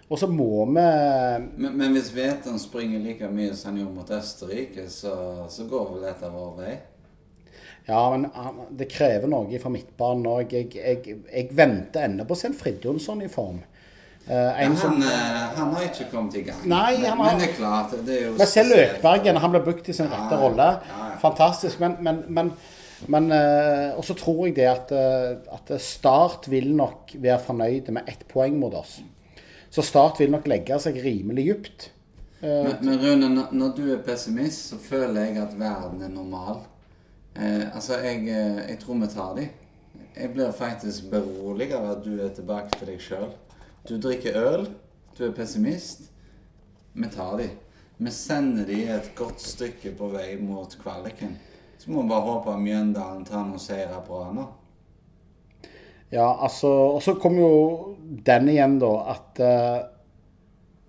og 0.09 0.19
så 0.19 0.27
må 0.27 0.65
vi 0.65 0.71
Men, 0.73 1.77
men 1.77 1.91
hvis 1.95 2.11
Veton 2.15 2.59
springer 2.59 2.99
like 2.99 3.29
mye 3.31 3.53
som 3.55 3.71
han 3.71 3.83
gjorde 3.83 3.95
mot 3.95 4.11
Østerrike, 4.11 4.89
så, 4.89 5.13
så 5.49 5.67
går 5.69 5.93
vel 5.93 6.09
dette 6.09 6.33
vår 6.33 6.57
vei? 6.57 6.73
Ja, 7.87 8.01
men 8.15 8.27
det 8.71 8.87
krever 8.91 9.27
noe 9.27 9.59
fra 9.59 9.71
midtbanen 9.71 10.27
òg. 10.31 10.53
Jeg, 10.55 10.69
jeg, 10.75 11.17
jeg 11.27 11.49
venter 11.55 12.07
ennå 12.07 12.25
på 12.27 12.35
å 12.35 12.39
se 12.39 12.47
en 12.51 12.55
Fridtjonsson 12.55 13.23
i 13.25 13.31
form. 13.31 13.59
Eh, 14.27 14.35
Ja, 14.35 14.51
en 14.65 14.77
som, 14.77 14.91
han, 14.93 15.03
eh, 15.03 15.57
han 15.57 15.73
har 15.73 15.81
ikke 15.83 16.05
kommet 16.11 16.35
i 16.35 16.41
gang. 16.47 16.61
Nei, 16.65 16.97
men, 16.97 17.05
han 17.09 17.17
har- 17.17 17.31
men 17.31 17.39
det 17.41 17.49
er 17.49 17.53
klart 17.57 17.91
det 18.05 18.21
er 18.21 18.29
men 18.37 18.47
se. 18.47 18.63
Løkbergen, 18.63 19.37
han 19.37 19.51
blir 19.51 19.63
brukt 19.65 19.89
i 19.89 19.93
sin 19.93 20.07
rette 20.07 20.37
rolle. 20.39 20.79
Fantastisk. 21.21 21.79
Men, 21.79 21.97
men, 21.99 22.23
men, 22.29 22.51
men 23.07 23.31
eh, 23.31 23.97
Og 23.97 24.03
så 24.05 24.13
tror 24.15 24.45
jeg 24.47 24.55
det 24.55 24.67
at, 24.69 24.91
eh, 24.91 25.35
at 25.53 25.81
Start 25.81 26.47
vil 26.49 26.73
nok 26.75 27.11
være 27.19 27.39
fornøyde 27.39 27.91
med 27.91 28.03
ett 28.07 28.23
poeng 28.31 28.55
mot 28.59 28.73
oss. 28.73 29.01
Så 29.69 29.81
Start 29.83 30.19
vil 30.19 30.31
nok 30.31 30.47
legge 30.47 30.79
seg 30.79 30.95
rimelig 31.03 31.45
dypt. 31.49 31.89
Eh, 32.41 32.47
Men, 32.63 32.77
men 32.81 32.99
Rune, 32.99 33.47
når- 33.51 33.75
du 33.75 33.91
er 33.93 33.97
pessimist, 33.97 34.69
så 34.69 34.77
føler 34.77 35.21
jeg 35.25 35.37
at 35.37 35.59
verden 35.59 36.01
er 36.01 36.09
normal. 36.09 36.61
Eh, 37.35 37.75
altså, 37.75 37.93
jeg, 38.03 38.27
eh, 38.27 38.69
jeg 38.69 38.79
tror 38.79 38.93
vi 39.01 39.07
tar 39.07 39.35
de. 39.35 39.49
Jeg 40.21 40.33
blir 40.33 40.51
faktisk 40.51 41.09
beroliget 41.11 41.73
av 41.75 41.91
at 41.91 42.03
du 42.05 42.21
er 42.21 42.29
tilbake 42.29 42.69
til 42.77 42.87
deg 42.87 42.99
sjøl. 43.01 43.31
Du 43.83 43.97
drikker 43.99 44.37
øl, 44.39 44.69
du 45.17 45.25
er 45.25 45.33
pessimist. 45.35 46.05
Vi 46.95 47.07
tar 47.11 47.35
de. 47.41 47.49
Vi 47.99 48.11
sender 48.15 48.63
de 48.69 48.77
et 48.87 49.09
godt 49.15 49.41
stykke 49.43 49.91
på 49.99 50.07
vei 50.13 50.37
mot 50.39 50.71
kvaliken. 50.79 51.33
Så 51.75 51.91
må 51.91 52.05
vi 52.05 52.13
bare 52.13 52.23
håpe 52.29 52.53
at 52.53 52.61
Mjøndalen 52.63 53.25
tar 53.27 53.41
noen 53.43 53.59
seire 53.59 53.97
på 54.07 54.21
nå. 54.37 54.45
Ja, 56.13 56.29
altså 56.45 56.69
Og 56.69 57.01
så 57.03 57.17
kommer 57.19 57.43
jo 57.43 57.95
den 58.23 58.47
igjen, 58.53 58.77
da, 58.79 58.91
at 59.17 59.41
uh, 59.43 59.81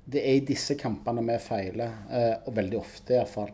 det 0.07 0.23
er 0.23 0.37
i 0.39 0.45
disse 0.47 0.77
kampene 0.79 1.25
vi 1.27 1.39
feiler. 1.43 1.97
Uh, 2.13 2.47
og 2.47 2.55
veldig 2.61 2.79
ofte, 2.79 3.17
iallfall. 3.17 3.51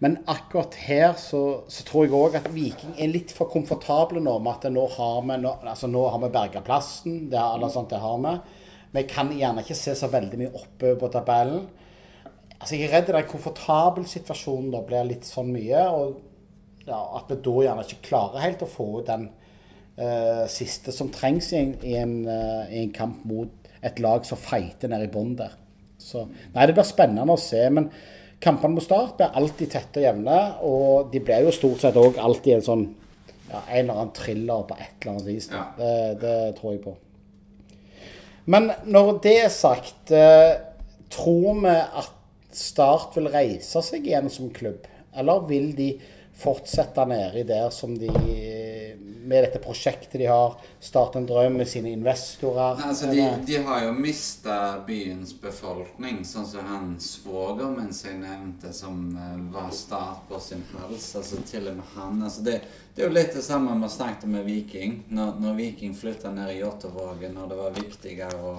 Men 0.00 0.16
akkurat 0.32 0.78
her 0.86 1.12
så, 1.20 1.42
så 1.68 1.84
tror 1.84 2.06
jeg 2.06 2.16
òg 2.16 2.38
at 2.40 2.48
Viking 2.54 2.96
er 2.96 3.12
litt 3.12 3.36
for 3.36 3.52
komfortable 3.52 4.22
nå 4.24 4.38
med 4.38 4.54
at 4.54 4.72
nå 4.72 4.86
har 4.96 5.20
vi, 5.28 5.36
nå, 5.44 5.52
altså 5.74 5.92
har 5.92 6.24
vi 6.24 6.32
berga 6.38 6.64
plassen. 6.64 7.26
Det, 7.28 7.36
er, 7.36 7.68
sånt, 7.74 7.92
det 7.92 8.00
har 8.00 8.16
vi. 8.24 8.34
Vi 8.94 9.04
kan 9.08 9.30
gjerne 9.34 9.64
ikke 9.64 9.76
se 9.76 9.94
så 9.98 10.08
veldig 10.12 10.40
mye 10.40 10.54
oppe 10.56 10.94
på 11.00 11.10
tabellen. 11.12 11.66
Altså 12.58 12.74
Jeg 12.74 12.88
er 12.88 12.96
redd 12.96 13.12
den 13.12 13.28
komfortabel 13.28 14.06
situasjonen 14.08 14.72
da 14.72 14.80
blir 14.86 15.06
litt 15.06 15.28
sånn 15.28 15.52
mye. 15.54 15.84
og 15.92 16.88
ja, 16.88 16.98
At 17.18 17.30
vi 17.30 17.38
da 17.44 17.56
gjerne 17.66 17.84
ikke 17.86 18.08
klarer 18.08 18.44
helt 18.44 18.64
å 18.64 18.70
få 18.70 18.88
ut 18.98 19.10
den 19.10 19.28
uh, 20.00 20.44
siste 20.50 20.94
som 20.94 21.12
trengs 21.14 21.52
i 21.52 21.60
en, 21.60 21.74
i, 21.84 21.94
en, 22.00 22.14
uh, 22.26 22.64
i 22.72 22.82
en 22.82 22.94
kamp 22.94 23.24
mot 23.28 23.72
et 23.84 24.00
lag 24.02 24.24
som 24.26 24.40
feiter 24.40 24.90
nede 24.90 25.06
i 25.06 25.12
bånn 25.12 25.36
der. 25.38 25.52
Så 25.98 26.24
Nei, 26.54 26.64
det 26.66 26.74
blir 26.74 26.86
spennende 26.86 27.34
å 27.34 27.40
se. 27.40 27.60
Men 27.74 27.90
kampene 28.42 28.78
mot 28.78 28.86
Start 28.86 29.18
blir 29.18 29.36
alltid 29.38 29.74
tette 29.74 30.00
og 30.00 30.08
jevne. 30.08 30.38
Og 30.66 31.12
de 31.12 31.22
blir 31.22 31.46
jo 31.46 31.54
stort 31.54 31.84
sett 31.84 31.98
òg 32.00 32.18
alltid 32.22 32.58
en 32.58 32.66
sånn 32.70 32.88
ja, 33.48 33.60
en 33.62 33.84
eller 33.84 33.94
annen 33.94 34.16
thriller 34.16 34.64
på 34.68 34.76
et 34.76 34.96
eller 34.98 35.14
annet 35.14 35.28
vis. 35.28 35.50
Ja. 35.52 35.68
Det, 35.78 35.92
det 36.24 36.38
tror 36.58 36.74
jeg 36.74 36.82
på. 36.84 36.96
Men 38.48 38.70
når 38.88 39.18
det 39.24 39.34
er 39.44 39.52
sagt, 39.52 40.10
eh, 40.10 40.56
tror 41.12 41.60
vi 41.62 41.74
at 41.74 42.14
Start 42.58 43.12
vil 43.14 43.28
reise 43.28 43.82
seg 43.84 44.06
igjen 44.08 44.30
som 44.32 44.48
klubb? 44.50 44.86
Eller 45.14 45.44
vil 45.46 45.68
de 45.76 45.90
fortsette 46.38 47.04
nedi 47.10 47.42
der 47.46 47.68
som 47.74 47.92
de 47.98 48.08
Med 49.28 49.44
dette 49.44 49.60
prosjektet 49.60 50.16
de 50.20 50.26
har, 50.30 50.56
starte 50.80 51.20
en 51.20 51.26
drøm 51.28 51.58
med 51.60 51.68
sine 51.68 51.90
investorer? 51.92 52.80
Altså, 52.86 53.10
de, 53.12 53.26
de 53.46 53.58
har 53.66 53.84
jo 53.84 53.92
mista 53.92 54.56
byens 54.86 55.34
befolkning, 55.42 56.22
sånn 56.24 56.46
som 56.48 56.70
han 56.70 56.94
svogeren 57.02 57.76
min 57.76 57.92
som 57.92 58.10
jeg 58.10 58.22
nevnte, 58.22 58.72
som 58.72 59.02
eh, 59.12 59.38
var 59.52 59.68
start 59.76 60.24
på 60.30 60.40
sin 60.40 60.64
hals. 60.72 61.10
Altså 61.20 61.42
til 61.48 61.68
og 61.68 61.80
med 61.80 61.94
han. 61.94 62.22
Altså, 62.24 62.44
det, 62.46 62.60
det 62.94 63.04
er 63.04 63.10
jo 63.10 63.16
litt 63.18 63.36
det 63.36 63.44
samme 63.44 63.76
vi 63.82 63.90
snakket 63.92 64.24
om 64.24 64.36
med 64.38 64.48
Viking. 64.48 65.02
Når, 65.08 65.36
når 65.44 65.58
Viking 65.60 65.96
flytta 65.96 66.32
ned 66.34 66.54
i 66.54 66.60
Jåttåvågen, 66.62 67.36
når 67.36 67.52
det 67.52 67.58
var 67.60 67.76
viktigere 67.82 68.40
å 68.42 68.54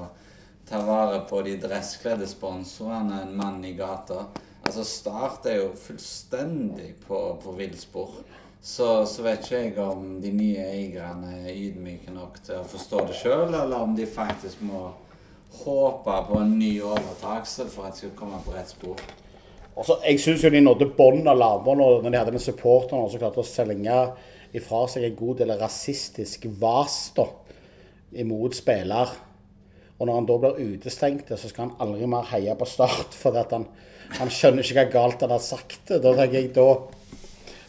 ta 0.69 0.84
vare 0.86 1.23
på 1.29 1.41
de 1.41 1.55
dresskledde 1.58 2.27
sponsorene 2.29 3.23
enn 3.23 3.34
mann 3.38 3.63
i 3.65 3.73
gata. 3.73 4.27
Altså, 4.62 4.86
Start 4.86 5.47
er 5.49 5.63
jo 5.63 5.71
fullstendig 5.73 6.93
på, 7.08 7.17
på 7.41 7.55
villspor. 7.58 8.19
Så, 8.62 9.06
så 9.08 9.24
vet 9.24 9.45
ikke 9.45 9.60
jeg 9.62 9.78
om 9.80 10.17
de 10.19 10.32
nye 10.36 10.63
eierne 10.67 11.32
er 11.45 11.56
ydmyke 11.56 12.12
nok 12.12 12.41
til 12.43 12.60
å 12.60 12.67
forstå 12.67 13.06
det 13.08 13.15
sjøl, 13.22 13.48
eller 13.48 13.78
om 13.80 13.95
de 13.95 14.08
faktisk 14.10 14.60
må 14.67 14.89
håpe 15.63 16.17
på 16.28 16.41
en 16.41 16.58
ny 16.60 16.74
overtakelse 16.84 17.69
for 17.72 17.88
at 17.88 17.95
de 17.95 18.04
skal 18.04 18.17
komme 18.19 18.41
på 18.43 18.54
rett 18.54 18.69
spor. 18.72 19.00
Og 19.80 19.88
jeg 20.04 20.19
syns 20.19 20.43
de 20.43 20.60
nådde 20.60 20.89
bånd 20.98 21.28
av 21.32 21.39
når 21.39 21.80
når 21.80 22.10
de 22.10 22.17
hadde 22.17 22.36
med 22.36 22.43
supporterne 22.43 23.08
som 23.10 23.22
klarte 23.22 23.39
å 23.39 23.48
selge 23.48 24.02
ifra 24.56 24.84
seg 24.91 25.06
en 25.08 25.15
god 25.15 25.39
del 25.39 25.56
rasistisk 25.60 26.50
vas 26.60 26.98
da, 27.15 27.30
imot 28.12 28.58
spiller. 28.58 29.13
Og 30.00 30.08
når 30.08 30.15
han 30.15 30.28
da 30.28 30.38
blir 30.41 30.76
utestengt, 30.76 31.32
så 31.32 31.52
skal 31.52 31.67
han 31.67 31.78
aldri 31.84 32.08
mer 32.08 32.28
heie 32.32 32.56
på 32.56 32.67
Start. 32.67 33.15
For 33.19 33.36
han, 33.36 33.67
han, 34.17 34.32
skjønner 34.32 34.63
ikke 34.63 34.80
hva 34.80 34.93
galt 34.93 35.26
han 35.26 35.34
har 35.36 35.43
sagt. 35.43 35.91
Da 35.91 36.00
tenker 36.15 36.39
jeg, 36.39 36.54
da, 36.56 36.67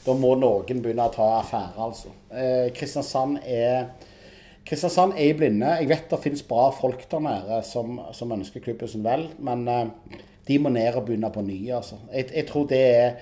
da 0.05 0.15
må 0.17 0.33
noen 0.39 0.81
begynne 0.81 1.09
å 1.09 1.13
ta 1.13 1.27
affære, 1.41 1.77
altså. 1.77 2.15
Eh, 2.33 2.71
Kristiansand 2.77 3.43
er 3.45 3.91
Kristiansand 4.71 5.17
er 5.17 5.33
i 5.33 5.35
blinde. 5.35 5.69
Jeg 5.81 5.89
vet 5.91 6.11
det 6.13 6.21
finnes 6.23 6.45
bra 6.47 6.69
folk 6.75 7.03
der 7.11 7.23
nede 7.25 7.57
som, 7.67 7.97
som 8.15 8.33
ønsker 8.37 8.63
klubben 8.63 8.91
sin 8.91 9.03
vel, 9.05 9.27
men 9.43 9.65
eh, 9.69 10.21
de 10.47 10.59
må 10.63 10.73
ned 10.73 10.95
og 10.95 11.09
begynne 11.09 11.31
på 11.33 11.43
ny. 11.45 11.59
altså. 11.75 11.99
Jeg, 12.13 12.29
jeg 12.37 12.47
tror 12.49 12.69
det 12.71 12.81
er, 12.87 13.19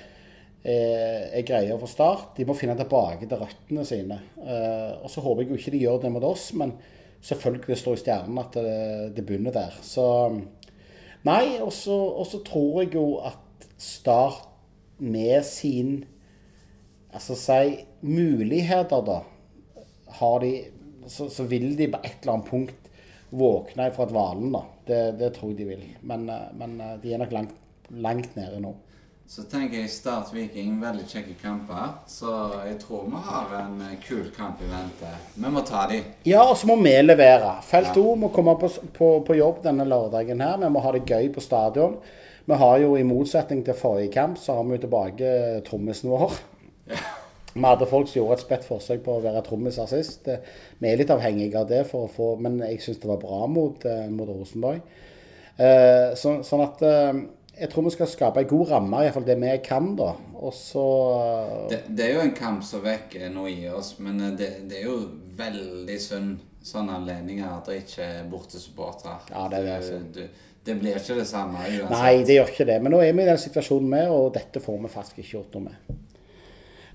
eh, 0.62 1.25
er 1.41 1.47
greia 1.49 1.79
for 1.81 1.91
Start. 1.91 2.35
De 2.37 2.47
må 2.49 2.57
finne 2.59 2.77
tilbake 2.79 3.27
til 3.31 3.41
røttene 3.41 3.87
sine. 3.88 4.21
Eh, 4.43 4.93
og 5.01 5.09
så 5.12 5.25
håper 5.25 5.45
jeg 5.45 5.51
jo 5.53 5.61
ikke 5.62 5.75
de 5.75 5.83
gjør 5.87 6.03
det 6.05 6.12
mot 6.14 6.29
oss, 6.29 6.51
men 6.59 6.77
selvfølgelig 7.25 7.81
står 7.81 7.97
i 7.97 8.03
stjernen 8.05 8.43
at 8.43 8.59
det, 8.59 8.77
det 9.17 9.27
begynner 9.27 9.55
der. 9.55 9.81
Så 9.83 10.07
Nei, 11.27 11.59
og 11.59 11.73
så 11.75 12.38
tror 12.47 12.85
jeg 12.85 12.95
jo 12.95 13.09
at 13.27 13.67
Start 13.79 14.47
med 14.99 15.45
sin 15.47 16.01
Altså 17.14 17.37
si 17.38 17.79
muligheter, 18.01 19.01
da, 19.07 19.23
har 20.18 20.40
de 20.44 20.53
så, 21.09 21.29
så, 21.33 21.47
vil 21.49 21.73
de 21.77 21.88
på 21.88 22.01
et 22.05 22.18
eller 22.21 22.35
annet 22.35 22.51
punkt 22.51 22.90
våkne 23.31 23.88
fra 23.97 24.05
dvalen, 24.09 24.53
da. 24.53 24.64
Det, 24.88 25.01
det, 25.21 25.33
tror 25.37 25.53
jeg 25.53 25.59
de 25.61 25.71
vil. 25.71 25.87
Men, 26.09 26.29
men 26.57 26.77
de 27.03 27.12
er 27.12 27.21
nok 27.21 27.33
langt, 27.33 27.57
langt 27.88 28.37
nede 28.37 28.61
nå. 28.61 28.75
Så 29.29 29.42
tenker 29.44 29.83
jeg 29.83 29.90
Start 29.92 30.31
Viking, 30.33 30.79
veldig 30.81 31.03
kjekke 31.05 31.35
kamper. 31.42 31.99
Så 32.09 32.33
jeg 32.64 32.79
tror 32.81 33.03
vi 33.12 33.18
har 33.27 33.51
en 33.59 33.75
eh, 33.85 33.99
kul 34.01 34.31
kamp 34.33 34.62
i 34.64 34.68
vente. 34.71 35.11
Vi 35.35 35.51
må 35.53 35.61
ta 35.68 35.83
de. 35.90 35.99
Ja, 36.25 36.47
og 36.47 36.57
så 36.57 36.71
må 36.71 36.79
vi 36.81 36.94
levere. 37.03 37.59
Felt 37.68 37.99
O 38.01 38.14
må 38.16 38.31
komme 38.33 38.55
på, 38.57 38.71
på, 38.97 39.11
på, 39.29 39.37
jobb 39.37 39.61
denne 39.66 39.85
lørdagen 39.85 40.40
her. 40.40 40.57
Vi 40.62 40.73
må 40.73 40.81
ha 40.81 40.94
det 40.97 41.05
gøy 41.05 41.29
på 41.35 41.44
stadion. 41.44 41.99
Vi 42.49 42.57
har 42.57 42.79
jo 42.81 42.94
i 42.97 43.05
motsetning 43.05 43.61
til 43.66 43.77
forrige 43.77 44.14
kamp, 44.16 44.40
så 44.40 44.57
har 44.57 44.64
vi 44.64 44.79
jo 44.79 44.87
tilbake 44.87 45.35
trommisen 45.68 46.09
vår. 46.09 46.40
Vi 47.55 47.65
hadde 47.65 47.89
folk 47.91 48.11
som 48.11 48.21
gjorde 48.21 48.39
et 48.39 48.45
spett 48.45 48.67
forsøk 48.69 49.03
på 49.07 49.17
å 49.17 49.25
være 49.25 49.43
trommiser 49.47 49.89
sist. 49.91 50.29
Vi 50.79 50.91
er 50.91 51.01
litt 51.01 51.11
avhengige 51.15 51.63
av 51.63 51.71
det, 51.71 51.85
få, 51.91 52.31
men 52.43 52.61
jeg 52.67 52.83
syns 52.85 53.01
det 53.03 53.11
var 53.11 53.23
bra 53.23 53.47
mot, 53.51 53.85
eh, 53.89 54.07
mot 54.13 54.29
Rosenborg. 54.29 54.85
Eh, 55.59 56.15
så, 56.15 56.39
sånn 56.47 56.63
at 56.67 56.85
jeg 57.59 57.71
tror 57.73 57.87
vi 57.89 57.93
skal 57.95 58.11
skape 58.11 58.43
en 58.43 58.51
god 58.51 58.73
ramme, 58.73 59.01
iallfall 59.03 59.27
det 59.27 59.37
vi 59.41 59.55
kan, 59.65 59.93
da. 59.99 60.13
Og 60.39 60.53
så 60.55 60.85
det, 61.71 61.83
det, 61.89 62.05
er 62.07 62.13
jo 62.15 62.27
en 62.27 62.37
kamp 62.37 62.63
som 62.67 62.85
vekker 62.85 63.31
noe 63.35 63.51
i 63.51 63.67
oss, 63.73 63.97
men 64.03 64.21
eh, 64.29 64.35
det, 64.39 64.51
det 64.71 64.83
er 64.83 64.87
jo 64.87 64.99
veldig 65.39 65.99
synd 66.03 66.45
sånne 66.69 66.99
anledninger 67.01 67.49
at 67.49 67.71
det 67.71 67.81
ikke 67.83 68.05
er 68.05 68.29
bortesupportere. 68.31 69.17
Ja, 69.33 69.47
det, 69.51 69.63
er 69.65 69.87
det, 69.87 70.01
du, 70.15 70.51
det 70.69 70.77
blir 70.79 70.99
ikke 71.01 71.17
det 71.19 71.27
samme 71.31 71.65
uansett. 71.65 71.95
Nei, 71.95 72.13
det 72.29 72.39
gjør 72.39 72.53
ikke 72.53 72.69
det. 72.69 72.79
Men 72.85 72.95
nå 72.95 73.03
er 73.03 73.17
vi 73.17 73.25
i 73.25 73.31
den 73.31 73.41
situasjonen 73.41 73.91
med, 73.95 74.13
og 74.13 74.31
dette 74.37 74.63
får 74.63 74.79
vi 74.85 74.93
faktisk 74.93 75.23
ikke 75.23 75.35
gjort 75.39 75.59
noe 75.59 75.71
med. 75.71 75.99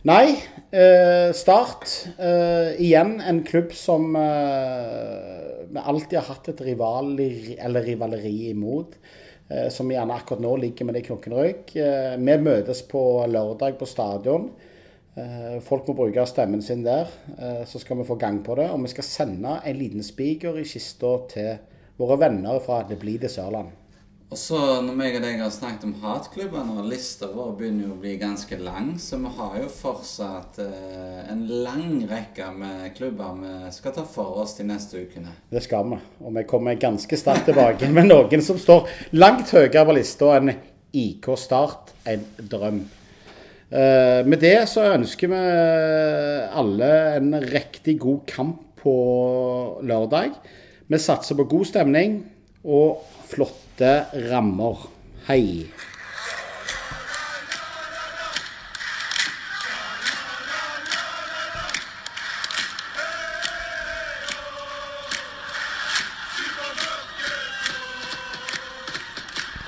Nei, 0.04 0.36
eh, 0.70 1.32
Start. 1.32 2.08
Eh, 2.20 2.82
igjen 2.84 3.22
en 3.22 3.38
klubb 3.44 3.70
som 3.72 4.16
eh, 4.16 5.62
vi 5.70 5.80
alltid 5.80 6.18
har 6.20 6.26
hatt 6.28 6.50
et 6.52 6.62
rivaleri, 6.62 7.56
rivaleri 7.56 8.50
imot. 8.50 8.98
Som 9.72 9.92
gjerne 9.92 10.16
akkurat 10.16 10.42
nå 10.42 10.56
ligger 10.58 10.88
med 10.88 10.96
det 10.96 11.04
i 11.04 11.06
knokken. 11.08 11.34
Eh, 11.38 12.16
vi 12.20 12.36
møtes 12.42 12.82
på 12.90 13.04
lørdag 13.32 13.78
på 13.80 13.88
stadion. 13.88 14.50
Folk 15.64 15.88
må 15.88 15.96
bruke 15.96 16.26
stemmen 16.26 16.64
sin 16.66 16.82
der, 16.82 17.12
så 17.70 17.80
skal 17.80 18.00
vi 18.00 18.08
få 18.08 18.18
gang 18.18 18.40
på 18.44 18.58
det. 18.58 18.66
Og 18.74 18.82
vi 18.82 18.92
skal 18.96 19.08
sende 19.08 19.60
en 19.62 19.78
liten 19.78 20.04
spiker 20.04 20.58
i 20.58 20.66
kista 20.66 21.14
til 21.30 21.54
våre 22.02 22.18
venner 22.26 22.60
fra 22.66 22.82
Det 22.90 22.98
blir 23.00 23.22
det 23.22 23.32
Sørland. 23.32 23.83
Og 24.34 24.38
så 24.42 24.58
når 24.82 24.96
meg 24.98 25.16
og 25.20 25.22
deg 25.22 25.42
har 25.44 25.52
snakket 25.54 25.84
om 25.86 25.92
hatklubbene, 26.02 26.80
og 26.82 26.88
lista 26.90 27.28
vår 27.30 27.52
begynner 27.60 27.86
jo 27.86 27.92
å 27.94 28.00
bli 28.02 28.16
ganske 28.18 28.58
lang, 28.58 28.96
så 28.98 29.20
vi 29.22 29.30
har 29.36 29.60
jo 29.60 29.68
fortsatt 29.70 30.58
eh, 30.64 31.20
en 31.30 31.44
lang 31.62 32.00
rekke 32.10 32.48
med 32.56 32.88
klubber 32.98 33.36
vi 33.44 33.52
skal 33.76 33.94
ta 33.94 34.08
for 34.10 34.42
oss 34.42 34.56
de 34.58 34.66
neste 34.66 35.04
ukene. 35.06 35.36
Det 35.54 35.62
skal 35.62 35.86
vi. 35.92 36.02
Og 36.26 36.34
vi 36.34 36.46
kommer 36.50 36.82
ganske 36.82 37.20
sterkt 37.22 37.46
tilbake 37.52 37.92
med 37.94 38.10
noen 38.10 38.42
som 38.42 38.58
står 38.58 38.90
langt 39.14 39.54
høyere 39.54 39.86
på 39.86 39.98
lista 40.00 40.34
enn 40.40 40.56
IK 40.90 41.30
Start, 41.38 41.94
en 42.10 42.26
drøm. 42.42 42.82
Eh, 43.70 44.26
med 44.26 44.42
det 44.42 44.56
så 44.74 44.90
ønsker 44.96 45.30
vi 45.30 45.44
alle 46.58 46.94
en 47.20 47.36
riktig 47.54 48.00
god 48.02 48.26
kamp 48.34 48.82
på 48.82 48.96
lørdag. 49.86 50.34
Vi 50.90 51.06
satser 51.06 51.38
på 51.38 51.52
god 51.54 51.70
stemning 51.70 52.24
og 52.66 53.06
flott 53.30 53.63
flotte 53.76 54.06
rammer. 54.30 54.78
Hei. 55.28 55.70